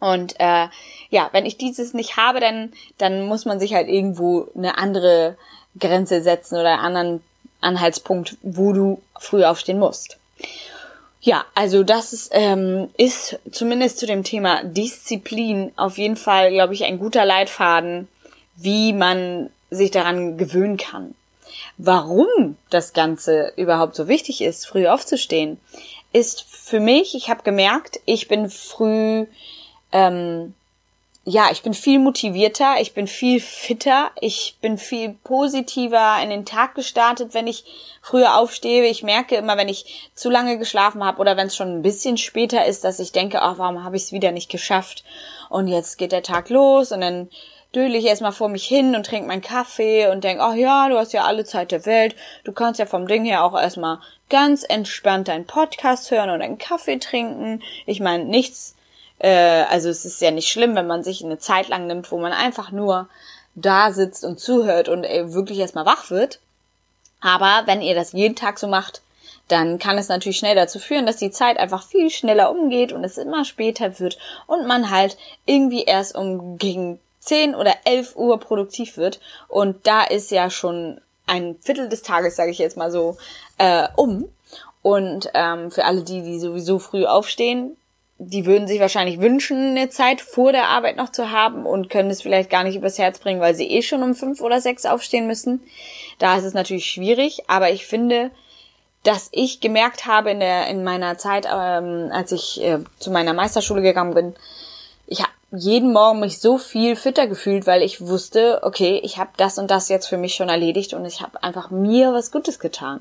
Und 0.00 0.38
äh, 0.40 0.68
ja, 1.10 1.28
wenn 1.32 1.46
ich 1.46 1.58
dieses 1.58 1.94
nicht 1.94 2.16
habe, 2.16 2.40
dann, 2.40 2.72
dann 2.98 3.26
muss 3.26 3.44
man 3.44 3.60
sich 3.60 3.74
halt 3.74 3.88
irgendwo 3.88 4.48
eine 4.56 4.78
andere 4.78 5.36
Grenze 5.78 6.22
setzen 6.22 6.58
oder 6.58 6.72
einen 6.72 6.96
anderen 6.96 7.24
Anhaltspunkt, 7.60 8.36
wo 8.42 8.72
du 8.72 9.02
früh 9.18 9.44
aufstehen 9.44 9.78
musst. 9.78 10.18
Ja, 11.24 11.46
also 11.54 11.84
das 11.84 12.12
ist, 12.12 12.32
ähm, 12.34 12.90
ist 12.98 13.38
zumindest 13.50 13.98
zu 13.98 14.04
dem 14.04 14.24
Thema 14.24 14.62
Disziplin 14.62 15.72
auf 15.74 15.96
jeden 15.96 16.16
Fall, 16.16 16.50
glaube 16.50 16.74
ich, 16.74 16.84
ein 16.84 16.98
guter 16.98 17.24
Leitfaden, 17.24 18.08
wie 18.56 18.92
man 18.92 19.48
sich 19.70 19.90
daran 19.90 20.36
gewöhnen 20.36 20.76
kann. 20.76 21.14
Warum 21.78 22.58
das 22.68 22.92
Ganze 22.92 23.54
überhaupt 23.56 23.94
so 23.94 24.06
wichtig 24.06 24.42
ist, 24.42 24.66
früh 24.66 24.86
aufzustehen, 24.86 25.58
ist 26.12 26.42
für 26.42 26.78
mich, 26.78 27.14
ich 27.14 27.30
habe 27.30 27.42
gemerkt, 27.42 28.00
ich 28.04 28.28
bin 28.28 28.50
früh 28.50 29.24
ähm, 29.92 30.52
ja, 31.26 31.48
ich 31.50 31.62
bin 31.62 31.72
viel 31.72 31.98
motivierter, 31.98 32.80
ich 32.80 32.92
bin 32.92 33.06
viel 33.06 33.40
fitter, 33.40 34.10
ich 34.20 34.58
bin 34.60 34.76
viel 34.76 35.16
positiver 35.24 36.18
in 36.22 36.28
den 36.28 36.44
Tag 36.44 36.74
gestartet, 36.74 37.32
wenn 37.32 37.46
ich 37.46 37.64
früher 38.02 38.36
aufstehe. 38.36 38.84
Ich 38.84 39.02
merke 39.02 39.36
immer, 39.36 39.56
wenn 39.56 39.70
ich 39.70 40.10
zu 40.14 40.28
lange 40.28 40.58
geschlafen 40.58 41.02
habe 41.02 41.18
oder 41.18 41.38
wenn 41.38 41.46
es 41.46 41.56
schon 41.56 41.78
ein 41.78 41.82
bisschen 41.82 42.18
später 42.18 42.66
ist, 42.66 42.84
dass 42.84 42.98
ich 42.98 43.12
denke, 43.12 43.40
ach, 43.40 43.56
warum 43.56 43.84
habe 43.84 43.96
ich 43.96 44.02
es 44.02 44.12
wieder 44.12 44.32
nicht 44.32 44.50
geschafft? 44.50 45.02
Und 45.48 45.66
jetzt 45.66 45.96
geht 45.96 46.12
der 46.12 46.22
Tag 46.22 46.50
los 46.50 46.92
und 46.92 47.00
dann 47.00 47.30
dödel 47.74 47.94
ich 47.94 48.04
erstmal 48.04 48.32
vor 48.32 48.50
mich 48.50 48.66
hin 48.66 48.94
und 48.94 49.06
trinke 49.06 49.26
meinen 49.26 49.40
Kaffee 49.40 50.08
und 50.08 50.24
denk, 50.24 50.40
ach 50.40 50.54
ja, 50.54 50.90
du 50.90 50.98
hast 50.98 51.14
ja 51.14 51.24
alle 51.24 51.44
Zeit 51.46 51.72
der 51.72 51.86
Welt, 51.86 52.14
du 52.44 52.52
kannst 52.52 52.78
ja 52.78 52.86
vom 52.86 53.06
Ding 53.08 53.24
her 53.24 53.44
auch 53.44 53.54
erstmal 53.54 53.98
ganz 54.28 54.62
entspannt 54.62 55.28
deinen 55.28 55.46
Podcast 55.46 56.10
hören 56.10 56.28
und 56.28 56.42
einen 56.42 56.58
Kaffee 56.58 56.98
trinken. 56.98 57.62
Ich 57.86 58.00
meine, 58.00 58.24
nichts 58.24 58.76
äh, 59.18 59.64
also 59.64 59.88
es 59.88 60.04
ist 60.04 60.20
ja 60.20 60.30
nicht 60.30 60.48
schlimm, 60.48 60.74
wenn 60.74 60.86
man 60.86 61.04
sich 61.04 61.24
eine 61.24 61.38
Zeit 61.38 61.68
lang 61.68 61.86
nimmt, 61.86 62.10
wo 62.10 62.18
man 62.18 62.32
einfach 62.32 62.70
nur 62.70 63.08
da 63.54 63.92
sitzt 63.92 64.24
und 64.24 64.40
zuhört 64.40 64.88
und 64.88 65.04
ey, 65.04 65.32
wirklich 65.32 65.58
erstmal 65.58 65.86
wach 65.86 66.10
wird. 66.10 66.40
Aber 67.20 67.62
wenn 67.66 67.80
ihr 67.80 67.94
das 67.94 68.12
jeden 68.12 68.36
Tag 68.36 68.58
so 68.58 68.66
macht, 68.66 69.00
dann 69.48 69.78
kann 69.78 69.98
es 69.98 70.08
natürlich 70.08 70.38
schnell 70.38 70.54
dazu 70.54 70.78
führen, 70.78 71.06
dass 71.06 71.16
die 71.16 71.30
Zeit 71.30 71.58
einfach 71.58 71.86
viel 71.86 72.10
schneller 72.10 72.50
umgeht 72.50 72.92
und 72.92 73.04
es 73.04 73.18
immer 73.18 73.44
später 73.44 73.98
wird 74.00 74.18
und 74.46 74.66
man 74.66 74.90
halt 74.90 75.16
irgendwie 75.44 75.84
erst 75.84 76.14
um 76.14 76.58
gegen 76.58 76.98
10 77.20 77.54
oder 77.54 77.74
11 77.84 78.16
Uhr 78.16 78.38
produktiv 78.38 78.96
wird. 78.96 79.20
Und 79.48 79.86
da 79.86 80.02
ist 80.02 80.30
ja 80.30 80.50
schon 80.50 81.00
ein 81.26 81.56
Viertel 81.60 81.88
des 81.88 82.02
Tages, 82.02 82.36
sage 82.36 82.50
ich 82.50 82.58
jetzt 82.58 82.76
mal 82.76 82.90
so, 82.90 83.16
äh, 83.58 83.88
um. 83.96 84.28
Und 84.82 85.30
ähm, 85.32 85.70
für 85.70 85.84
alle 85.86 86.02
die, 86.02 86.22
die 86.22 86.38
sowieso 86.38 86.78
früh 86.78 87.06
aufstehen, 87.06 87.76
die 88.28 88.46
würden 88.46 88.66
sich 88.66 88.80
wahrscheinlich 88.80 89.20
wünschen, 89.20 89.76
eine 89.76 89.88
Zeit 89.88 90.20
vor 90.20 90.52
der 90.52 90.68
Arbeit 90.68 90.96
noch 90.96 91.10
zu 91.10 91.30
haben 91.30 91.66
und 91.66 91.90
können 91.90 92.10
es 92.10 92.22
vielleicht 92.22 92.50
gar 92.50 92.64
nicht 92.64 92.76
übers 92.76 92.98
Herz 92.98 93.18
bringen, 93.18 93.40
weil 93.40 93.54
sie 93.54 93.70
eh 93.70 93.82
schon 93.82 94.02
um 94.02 94.14
fünf 94.14 94.40
oder 94.40 94.60
sechs 94.60 94.86
aufstehen 94.86 95.26
müssen. 95.26 95.60
Da 96.18 96.36
ist 96.36 96.44
es 96.44 96.54
natürlich 96.54 96.86
schwierig, 96.86 97.44
aber 97.48 97.70
ich 97.70 97.86
finde, 97.86 98.30
dass 99.02 99.28
ich 99.32 99.60
gemerkt 99.60 100.06
habe 100.06 100.30
in 100.30 100.40
der 100.40 100.66
in 100.68 100.82
meiner 100.82 101.18
Zeit, 101.18 101.46
ähm, 101.46 102.10
als 102.12 102.32
ich 102.32 102.62
äh, 102.62 102.78
zu 102.98 103.10
meiner 103.10 103.34
Meisterschule 103.34 103.82
gegangen 103.82 104.14
bin, 104.14 104.34
ich 105.06 105.20
habe 105.20 105.32
jeden 105.52 105.92
Morgen 105.92 106.20
mich 106.20 106.40
so 106.40 106.58
viel 106.58 106.96
fitter 106.96 107.26
gefühlt, 107.26 107.66
weil 107.66 107.82
ich 107.82 108.00
wusste, 108.00 108.60
okay, 108.62 109.00
ich 109.02 109.18
habe 109.18 109.30
das 109.36 109.58
und 109.58 109.70
das 109.70 109.88
jetzt 109.88 110.06
für 110.08 110.16
mich 110.16 110.34
schon 110.34 110.48
erledigt 110.48 110.94
und 110.94 111.04
ich 111.04 111.20
habe 111.20 111.42
einfach 111.42 111.70
mir 111.70 112.12
was 112.12 112.32
Gutes 112.32 112.58
getan. 112.58 113.00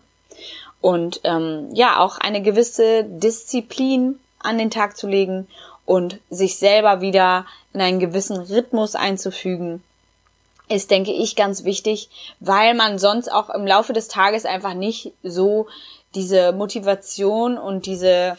Und 0.81 1.21
ähm, 1.23 1.69
ja, 1.73 1.99
auch 1.99 2.17
eine 2.17 2.41
gewisse 2.41 3.05
Disziplin 3.05 4.19
an 4.43 4.57
den 4.57 4.71
Tag 4.71 4.97
zu 4.97 5.07
legen 5.07 5.47
und 5.85 6.19
sich 6.29 6.57
selber 6.57 7.01
wieder 7.01 7.45
in 7.73 7.81
einen 7.81 7.99
gewissen 7.99 8.37
Rhythmus 8.37 8.95
einzufügen, 8.95 9.83
ist, 10.69 10.91
denke 10.91 11.11
ich, 11.11 11.35
ganz 11.35 11.65
wichtig, 11.65 12.09
weil 12.39 12.73
man 12.73 12.99
sonst 12.99 13.31
auch 13.31 13.49
im 13.49 13.67
Laufe 13.67 13.93
des 13.93 14.07
Tages 14.07 14.45
einfach 14.45 14.73
nicht 14.73 15.11
so 15.23 15.67
diese 16.15 16.51
Motivation 16.53 17.57
und 17.57 17.85
diese, 17.85 18.37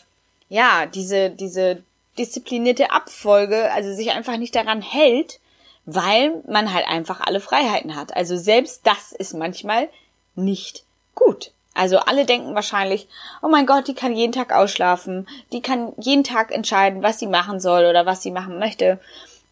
ja, 0.49 0.87
diese, 0.87 1.31
diese 1.31 1.83
disziplinierte 2.17 2.93
Abfolge, 2.93 3.71
also 3.73 3.93
sich 3.93 4.13
einfach 4.13 4.37
nicht 4.37 4.55
daran 4.55 4.81
hält, 4.81 5.41
weil 5.85 6.43
man 6.47 6.73
halt 6.73 6.87
einfach 6.89 7.21
alle 7.21 7.41
Freiheiten 7.41 7.95
hat. 7.97 8.17
Also 8.17 8.37
selbst 8.37 8.81
das 8.85 9.13
ist 9.13 9.35
manchmal 9.35 9.89
nicht 10.35 10.85
gut. 11.15 11.53
Also 11.75 11.99
alle 11.99 12.25
denken 12.25 12.55
wahrscheinlich, 12.55 13.09
oh 13.43 13.49
mein 13.49 13.67
Gott, 13.67 13.89
die 13.89 13.95
kann 13.95 14.15
jeden 14.15 14.33
Tag 14.33 14.53
ausschlafen, 14.53 15.27
die 15.53 15.61
kann 15.61 15.93
jeden 15.99 16.23
Tag 16.23 16.53
entscheiden, 16.53 17.03
was 17.03 17.19
sie 17.19 17.27
machen 17.27 17.59
soll 17.61 17.87
oder 17.87 18.07
was 18.07 18.23
sie 18.23 18.31
machen 18.31 18.61
möchte. 18.61 19.01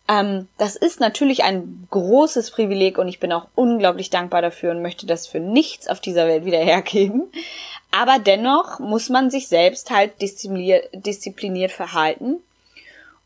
Ähm, 0.09 0.49
das 0.57 0.77
ist 0.77 1.01
natürlich 1.01 1.43
ein 1.43 1.87
großes 1.91 2.53
Privileg 2.53 2.99
und 2.99 3.09
ich 3.09 3.19
bin 3.19 3.33
auch 3.33 3.49
unglaublich 3.55 4.09
dankbar 4.09 4.41
dafür 4.41 4.71
und 4.71 4.83
möchte 4.83 5.07
das 5.07 5.27
für 5.27 5.41
nichts 5.41 5.89
auf 5.89 6.01
dieser 6.01 6.27
Welt 6.27 6.45
wieder 6.45 6.59
hergeben. 6.65 7.25
Aber 7.91 8.19
dennoch 8.19 8.79
muss 8.79 9.09
man 9.09 9.31
sich 9.31 9.49
selbst 9.49 9.91
halt 9.91 10.23
diszipliniert, 10.23 10.89
diszipliniert 10.93 11.73
verhalten 11.73 12.37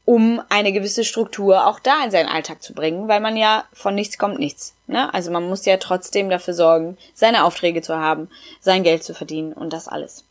um 0.07 0.41
eine 0.49 0.73
gewisse 0.73 1.05
Struktur 1.05 1.67
auch 1.67 1.81
da 1.81 2.03
in 2.05 2.13
seinen 2.13 2.29
Alltag 2.29 2.63
zu 2.63 2.73
bringen, 2.73 3.09
weil 3.09 3.21
man 3.21 3.37
ja 3.37 3.65
von 3.73 3.95
nichts 3.95 4.17
kommt 4.19 4.39
nichts. 4.39 4.73
Ne? 4.87 5.13
Also 5.13 5.33
man 5.33 5.49
muss 5.49 5.67
ja 5.67 5.77
trotzdem 5.79 6.31
dafür 6.31 6.55
sorgen, 6.55 6.97
seine 7.13 7.45
Aufträge 7.45 7.83
zu 7.83 7.97
haben, 7.97 8.31
sein 8.61 8.85
Geld 8.85 9.03
zu 9.03 9.15
verdienen 9.15 9.53
und 9.53 9.73
das 9.73 9.89
alles. 9.89 10.25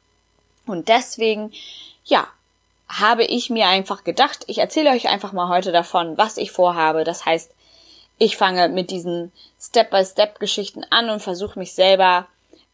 Und 0.65 0.87
deswegen, 0.87 1.51
ja, 2.05 2.25
habe 2.87 3.25
ich 3.25 3.49
mir 3.49 3.67
einfach 3.67 4.05
gedacht, 4.05 4.45
ich 4.47 4.59
erzähle 4.59 4.91
euch 4.91 5.09
einfach 5.09 5.33
mal 5.33 5.49
heute 5.49 5.73
davon, 5.73 6.17
was 6.17 6.37
ich 6.37 6.51
vorhabe. 6.51 7.03
Das 7.03 7.25
heißt, 7.25 7.51
ich 8.17 8.37
fange 8.37 8.69
mit 8.69 8.91
diesen 8.91 9.33
Step-by-Step-Geschichten 9.59 10.85
an 10.89 11.09
und 11.09 11.21
versuche 11.21 11.59
mich 11.59 11.73
selber 11.73 12.27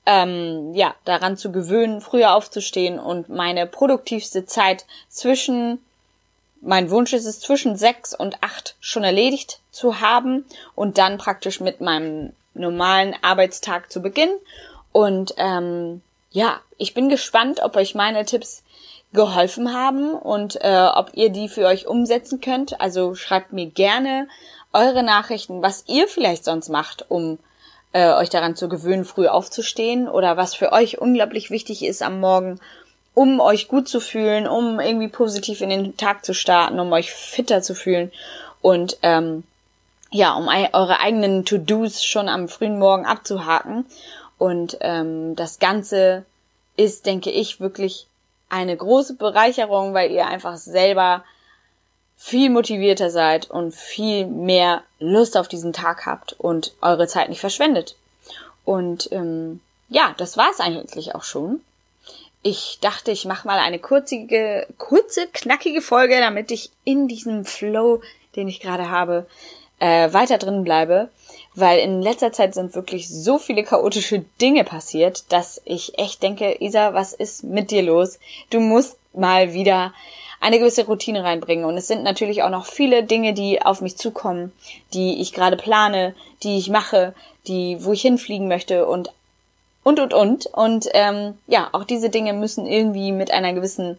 ähm, 0.05 0.75
ja 0.75 0.93
daran 1.05 1.35
zu 1.35 1.51
gewöhnen, 1.51 1.99
früher 1.99 2.35
aufzustehen 2.35 2.99
und 2.99 3.29
meine 3.29 3.65
produktivste 3.65 4.45
Zeit 4.45 4.85
zwischen 5.09 5.79
mein 6.61 6.91
Wunsch 6.91 7.13
ist 7.13 7.25
es, 7.25 7.39
zwischen 7.39 7.75
sechs 7.75 8.13
und 8.13 8.37
acht 8.41 8.75
schon 8.79 9.03
erledigt 9.03 9.59
zu 9.71 9.99
haben 9.99 10.45
und 10.75 10.97
dann 10.97 11.17
praktisch 11.17 11.59
mit 11.59 11.81
meinem 11.81 12.33
normalen 12.53 13.15
Arbeitstag 13.21 13.91
zu 13.91 14.01
beginnen. 14.01 14.37
Und 14.91 15.33
ähm, 15.37 16.01
ja, 16.31 16.59
ich 16.77 16.93
bin 16.93 17.09
gespannt, 17.09 17.61
ob 17.63 17.75
euch 17.75 17.95
meine 17.95 18.25
Tipps 18.25 18.63
geholfen 19.13 19.73
haben 19.73 20.13
und 20.13 20.55
äh, 20.61 20.87
ob 20.93 21.11
ihr 21.15 21.29
die 21.29 21.49
für 21.49 21.65
euch 21.65 21.87
umsetzen 21.87 22.39
könnt. 22.39 22.79
Also 22.79 23.15
schreibt 23.15 23.53
mir 23.53 23.65
gerne 23.65 24.27
eure 24.71 25.03
Nachrichten, 25.03 25.61
was 25.61 25.83
ihr 25.87 26.07
vielleicht 26.07 26.45
sonst 26.45 26.69
macht, 26.69 27.05
um 27.09 27.39
äh, 27.93 28.13
euch 28.13 28.29
daran 28.29 28.55
zu 28.55 28.69
gewöhnen, 28.69 29.03
früh 29.03 29.27
aufzustehen 29.27 30.07
oder 30.07 30.37
was 30.37 30.55
für 30.55 30.71
euch 30.71 30.99
unglaublich 30.99 31.49
wichtig 31.49 31.83
ist 31.83 32.01
am 32.01 32.19
Morgen, 32.21 32.59
um 33.13 33.39
euch 33.39 33.67
gut 33.67 33.87
zu 33.87 33.99
fühlen, 33.99 34.47
um 34.47 34.79
irgendwie 34.79 35.07
positiv 35.07 35.61
in 35.61 35.69
den 35.69 35.97
Tag 35.97 36.23
zu 36.25 36.33
starten, 36.33 36.79
um 36.79 36.91
euch 36.93 37.11
fitter 37.11 37.61
zu 37.61 37.75
fühlen 37.75 38.11
und 38.61 38.97
ähm, 39.01 39.43
ja, 40.11 40.33
um 40.33 40.49
eure 40.49 40.99
eigenen 40.99 41.45
To-Dos 41.45 42.03
schon 42.03 42.27
am 42.27 42.49
frühen 42.49 42.77
Morgen 42.77 43.05
abzuhaken. 43.05 43.85
Und 44.37 44.77
ähm, 44.81 45.35
das 45.37 45.59
Ganze 45.59 46.25
ist, 46.75 47.05
denke 47.05 47.31
ich, 47.31 47.61
wirklich 47.61 48.07
eine 48.49 48.75
große 48.75 49.15
Bereicherung, 49.15 49.93
weil 49.93 50.11
ihr 50.11 50.27
einfach 50.27 50.57
selber 50.57 51.23
viel 52.17 52.49
motivierter 52.49 53.09
seid 53.09 53.49
und 53.49 53.73
viel 53.73 54.27
mehr 54.27 54.83
Lust 54.99 55.37
auf 55.37 55.47
diesen 55.47 55.73
Tag 55.73 56.05
habt 56.05 56.33
und 56.33 56.73
eure 56.81 57.07
Zeit 57.07 57.29
nicht 57.29 57.39
verschwendet. 57.39 57.95
Und 58.65 59.11
ähm, 59.11 59.61
ja, 59.89 60.13
das 60.17 60.37
war's 60.37 60.59
eigentlich 60.59 61.15
auch 61.15 61.23
schon. 61.23 61.61
Ich 62.43 62.79
dachte, 62.81 63.11
ich 63.11 63.25
mache 63.25 63.47
mal 63.47 63.59
eine 63.59 63.79
kurzige, 63.79 64.65
kurze, 64.77 65.27
knackige 65.27 65.81
Folge, 65.81 66.19
damit 66.19 66.51
ich 66.51 66.71
in 66.83 67.07
diesem 67.07 67.45
Flow, 67.45 68.01
den 68.35 68.47
ich 68.47 68.59
gerade 68.59 68.89
habe, 68.89 69.27
äh, 69.79 70.11
weiter 70.13 70.37
drin 70.37 70.63
bleibe, 70.63 71.09
weil 71.55 71.79
in 71.79 72.01
letzter 72.01 72.31
Zeit 72.31 72.53
sind 72.53 72.75
wirklich 72.75 73.09
so 73.09 73.37
viele 73.37 73.63
chaotische 73.63 74.25
Dinge 74.39 74.63
passiert, 74.63 75.31
dass 75.31 75.61
ich 75.65 75.97
echt 75.99 76.23
denke, 76.23 76.57
Isa, 76.59 76.93
was 76.93 77.13
ist 77.13 77.43
mit 77.43 77.71
dir 77.71 77.83
los? 77.83 78.19
Du 78.49 78.59
musst 78.59 78.97
mal 79.13 79.53
wieder 79.53 79.93
eine 80.39 80.59
gewisse 80.59 80.85
Routine 80.85 81.23
reinbringen. 81.23 81.65
Und 81.65 81.77
es 81.77 81.87
sind 81.87 82.03
natürlich 82.03 82.43
auch 82.43 82.49
noch 82.49 82.65
viele 82.65 83.03
Dinge, 83.03 83.33
die 83.33 83.61
auf 83.61 83.79
mich 83.81 83.97
zukommen, 83.97 84.51
die 84.93 85.21
ich 85.21 85.33
gerade 85.33 85.55
plane, 85.55 86.15
die 86.43 86.57
ich 86.57 86.69
mache, 86.69 87.13
die, 87.47 87.77
wo 87.85 87.93
ich 87.93 88.01
hinfliegen 88.01 88.47
möchte 88.47 88.87
und 88.87 89.11
und 89.83 89.99
und 89.99 90.13
und. 90.13 90.45
Und 90.47 90.87
ähm, 90.93 91.37
ja, 91.47 91.69
auch 91.71 91.83
diese 91.83 92.09
Dinge 92.09 92.33
müssen 92.33 92.65
irgendwie 92.65 93.11
mit 93.11 93.31
einer 93.31 93.53
gewissen, 93.53 93.97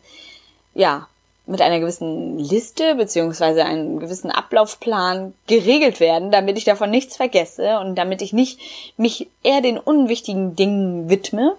ja, 0.74 1.08
mit 1.46 1.60
einer 1.60 1.80
gewissen 1.80 2.38
Liste 2.38 2.94
beziehungsweise 2.94 3.64
einem 3.64 3.98
gewissen 3.98 4.30
Ablaufplan 4.30 5.34
geregelt 5.48 5.98
werden, 5.98 6.30
damit 6.30 6.56
ich 6.56 6.64
davon 6.64 6.90
nichts 6.90 7.16
vergesse 7.16 7.80
und 7.80 7.96
damit 7.96 8.22
ich 8.22 8.32
nicht 8.32 8.60
mich 8.96 9.28
eher 9.42 9.60
den 9.60 9.78
unwichtigen 9.78 10.54
Dingen 10.54 11.10
widme. 11.10 11.56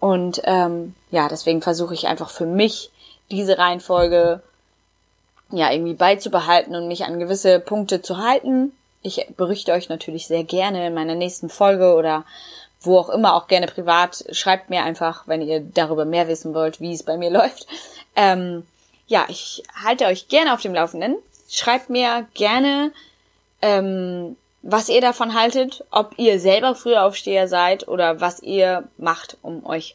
Und 0.00 0.42
ähm, 0.44 0.94
ja, 1.10 1.28
deswegen 1.28 1.62
versuche 1.62 1.94
ich 1.94 2.06
einfach 2.06 2.28
für 2.28 2.44
mich 2.44 2.90
diese 3.30 3.56
Reihenfolge 3.56 4.42
ja 5.50 5.72
irgendwie 5.72 5.94
beizubehalten 5.94 6.74
und 6.74 6.88
mich 6.88 7.04
an 7.04 7.18
gewisse 7.18 7.58
Punkte 7.60 8.02
zu 8.02 8.18
halten. 8.18 8.72
Ich 9.02 9.26
berichte 9.36 9.72
euch 9.72 9.88
natürlich 9.88 10.26
sehr 10.26 10.44
gerne 10.44 10.88
in 10.88 10.94
meiner 10.94 11.14
nächsten 11.14 11.48
Folge 11.48 11.94
oder 11.94 12.24
wo 12.80 12.98
auch 12.98 13.08
immer, 13.08 13.34
auch 13.34 13.48
gerne 13.48 13.66
privat. 13.66 14.24
Schreibt 14.32 14.70
mir 14.70 14.84
einfach, 14.84 15.26
wenn 15.26 15.42
ihr 15.42 15.60
darüber 15.60 16.04
mehr 16.04 16.28
wissen 16.28 16.54
wollt, 16.54 16.80
wie 16.80 16.92
es 16.92 17.02
bei 17.02 17.16
mir 17.16 17.30
läuft. 17.38 17.66
Ähm, 18.14 18.66
ja, 19.06 19.26
ich 19.28 19.62
halte 19.84 20.06
euch 20.06 20.28
gerne 20.28 20.52
auf 20.54 20.62
dem 20.62 20.74
Laufenden. 20.74 21.16
Schreibt 21.48 21.90
mir 21.90 22.26
gerne, 22.34 22.92
ähm, 23.62 24.36
was 24.62 24.88
ihr 24.88 25.00
davon 25.00 25.34
haltet, 25.34 25.84
ob 25.90 26.18
ihr 26.18 26.40
selber 26.40 26.74
Frühaufsteher 26.74 27.46
seid 27.46 27.86
oder 27.86 28.20
was 28.20 28.42
ihr 28.42 28.88
macht, 28.98 29.36
um 29.42 29.64
euch 29.64 29.94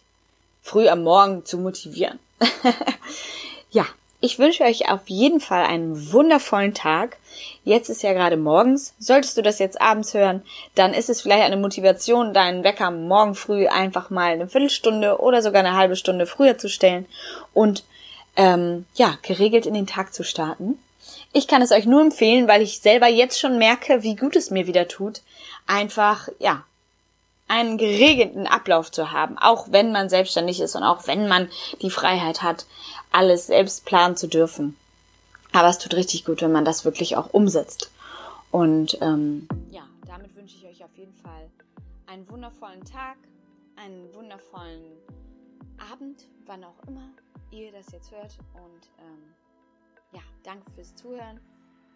früh 0.61 0.87
am 0.87 1.03
Morgen 1.03 1.43
zu 1.45 1.57
motivieren. 1.57 2.19
ja, 3.71 3.85
ich 4.21 4.37
wünsche 4.37 4.63
euch 4.63 4.87
auf 4.87 5.01
jeden 5.07 5.39
Fall 5.39 5.63
einen 5.63 6.13
wundervollen 6.13 6.75
Tag. 6.75 7.17
Jetzt 7.63 7.89
ist 7.89 8.03
ja 8.03 8.13
gerade 8.13 8.37
morgens. 8.37 8.93
Solltest 8.99 9.35
du 9.35 9.41
das 9.41 9.57
jetzt 9.57 9.81
abends 9.81 10.13
hören, 10.13 10.43
dann 10.75 10.93
ist 10.93 11.09
es 11.09 11.21
vielleicht 11.21 11.43
eine 11.43 11.57
Motivation, 11.57 12.33
deinen 12.33 12.63
Wecker 12.63 12.91
morgen 12.91 13.33
früh 13.33 13.67
einfach 13.67 14.11
mal 14.11 14.31
eine 14.31 14.47
Viertelstunde 14.47 15.19
oder 15.19 15.41
sogar 15.41 15.61
eine 15.61 15.75
halbe 15.75 15.95
Stunde 15.95 16.27
früher 16.27 16.57
zu 16.59 16.69
stellen 16.69 17.07
und 17.53 17.83
ähm, 18.37 18.85
ja, 18.93 19.17
geregelt 19.23 19.65
in 19.65 19.73
den 19.73 19.87
Tag 19.87 20.13
zu 20.13 20.23
starten. 20.23 20.77
Ich 21.33 21.47
kann 21.47 21.63
es 21.63 21.71
euch 21.71 21.85
nur 21.85 22.01
empfehlen, 22.01 22.47
weil 22.47 22.61
ich 22.61 22.79
selber 22.79 23.07
jetzt 23.07 23.39
schon 23.39 23.57
merke, 23.57 24.03
wie 24.03 24.15
gut 24.15 24.35
es 24.35 24.51
mir 24.51 24.67
wieder 24.67 24.87
tut, 24.87 25.21
einfach, 25.65 26.29
ja, 26.39 26.63
einen 27.51 27.77
geregelten 27.77 28.47
Ablauf 28.47 28.93
zu 28.93 29.11
haben, 29.11 29.37
auch 29.37 29.67
wenn 29.71 29.91
man 29.91 30.07
selbstständig 30.07 30.61
ist 30.61 30.77
und 30.77 30.83
auch 30.83 31.05
wenn 31.05 31.27
man 31.27 31.49
die 31.81 31.89
Freiheit 31.89 32.41
hat, 32.41 32.65
alles 33.11 33.47
selbst 33.47 33.83
planen 33.83 34.15
zu 34.15 34.27
dürfen. 34.27 34.77
Aber 35.51 35.67
es 35.67 35.77
tut 35.77 35.93
richtig 35.95 36.23
gut, 36.23 36.41
wenn 36.41 36.53
man 36.53 36.63
das 36.63 36.85
wirklich 36.85 37.17
auch 37.17 37.33
umsetzt. 37.33 37.91
Und 38.51 38.97
ähm, 39.01 39.49
ja, 39.69 39.81
damit 40.07 40.33
wünsche 40.37 40.55
ich 40.55 40.65
euch 40.65 40.81
auf 40.81 40.95
jeden 40.95 41.13
Fall 41.13 41.49
einen 42.07 42.29
wundervollen 42.29 42.85
Tag, 42.85 43.17
einen 43.75 44.13
wundervollen 44.13 44.83
Abend, 45.91 46.29
wann 46.45 46.63
auch 46.63 46.87
immer 46.87 47.09
ihr 47.51 47.73
das 47.73 47.91
jetzt 47.91 48.11
hört. 48.11 48.37
Und 48.53 48.87
ähm, 48.97 49.35
ja, 50.13 50.21
danke 50.43 50.71
fürs 50.71 50.95
Zuhören 50.95 51.41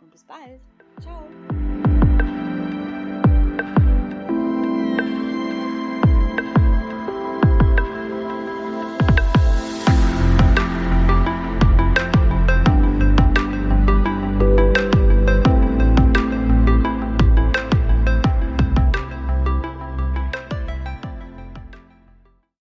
und 0.02 0.12
bis 0.12 0.26
bald. 0.26 0.60
Ciao. 1.02 1.24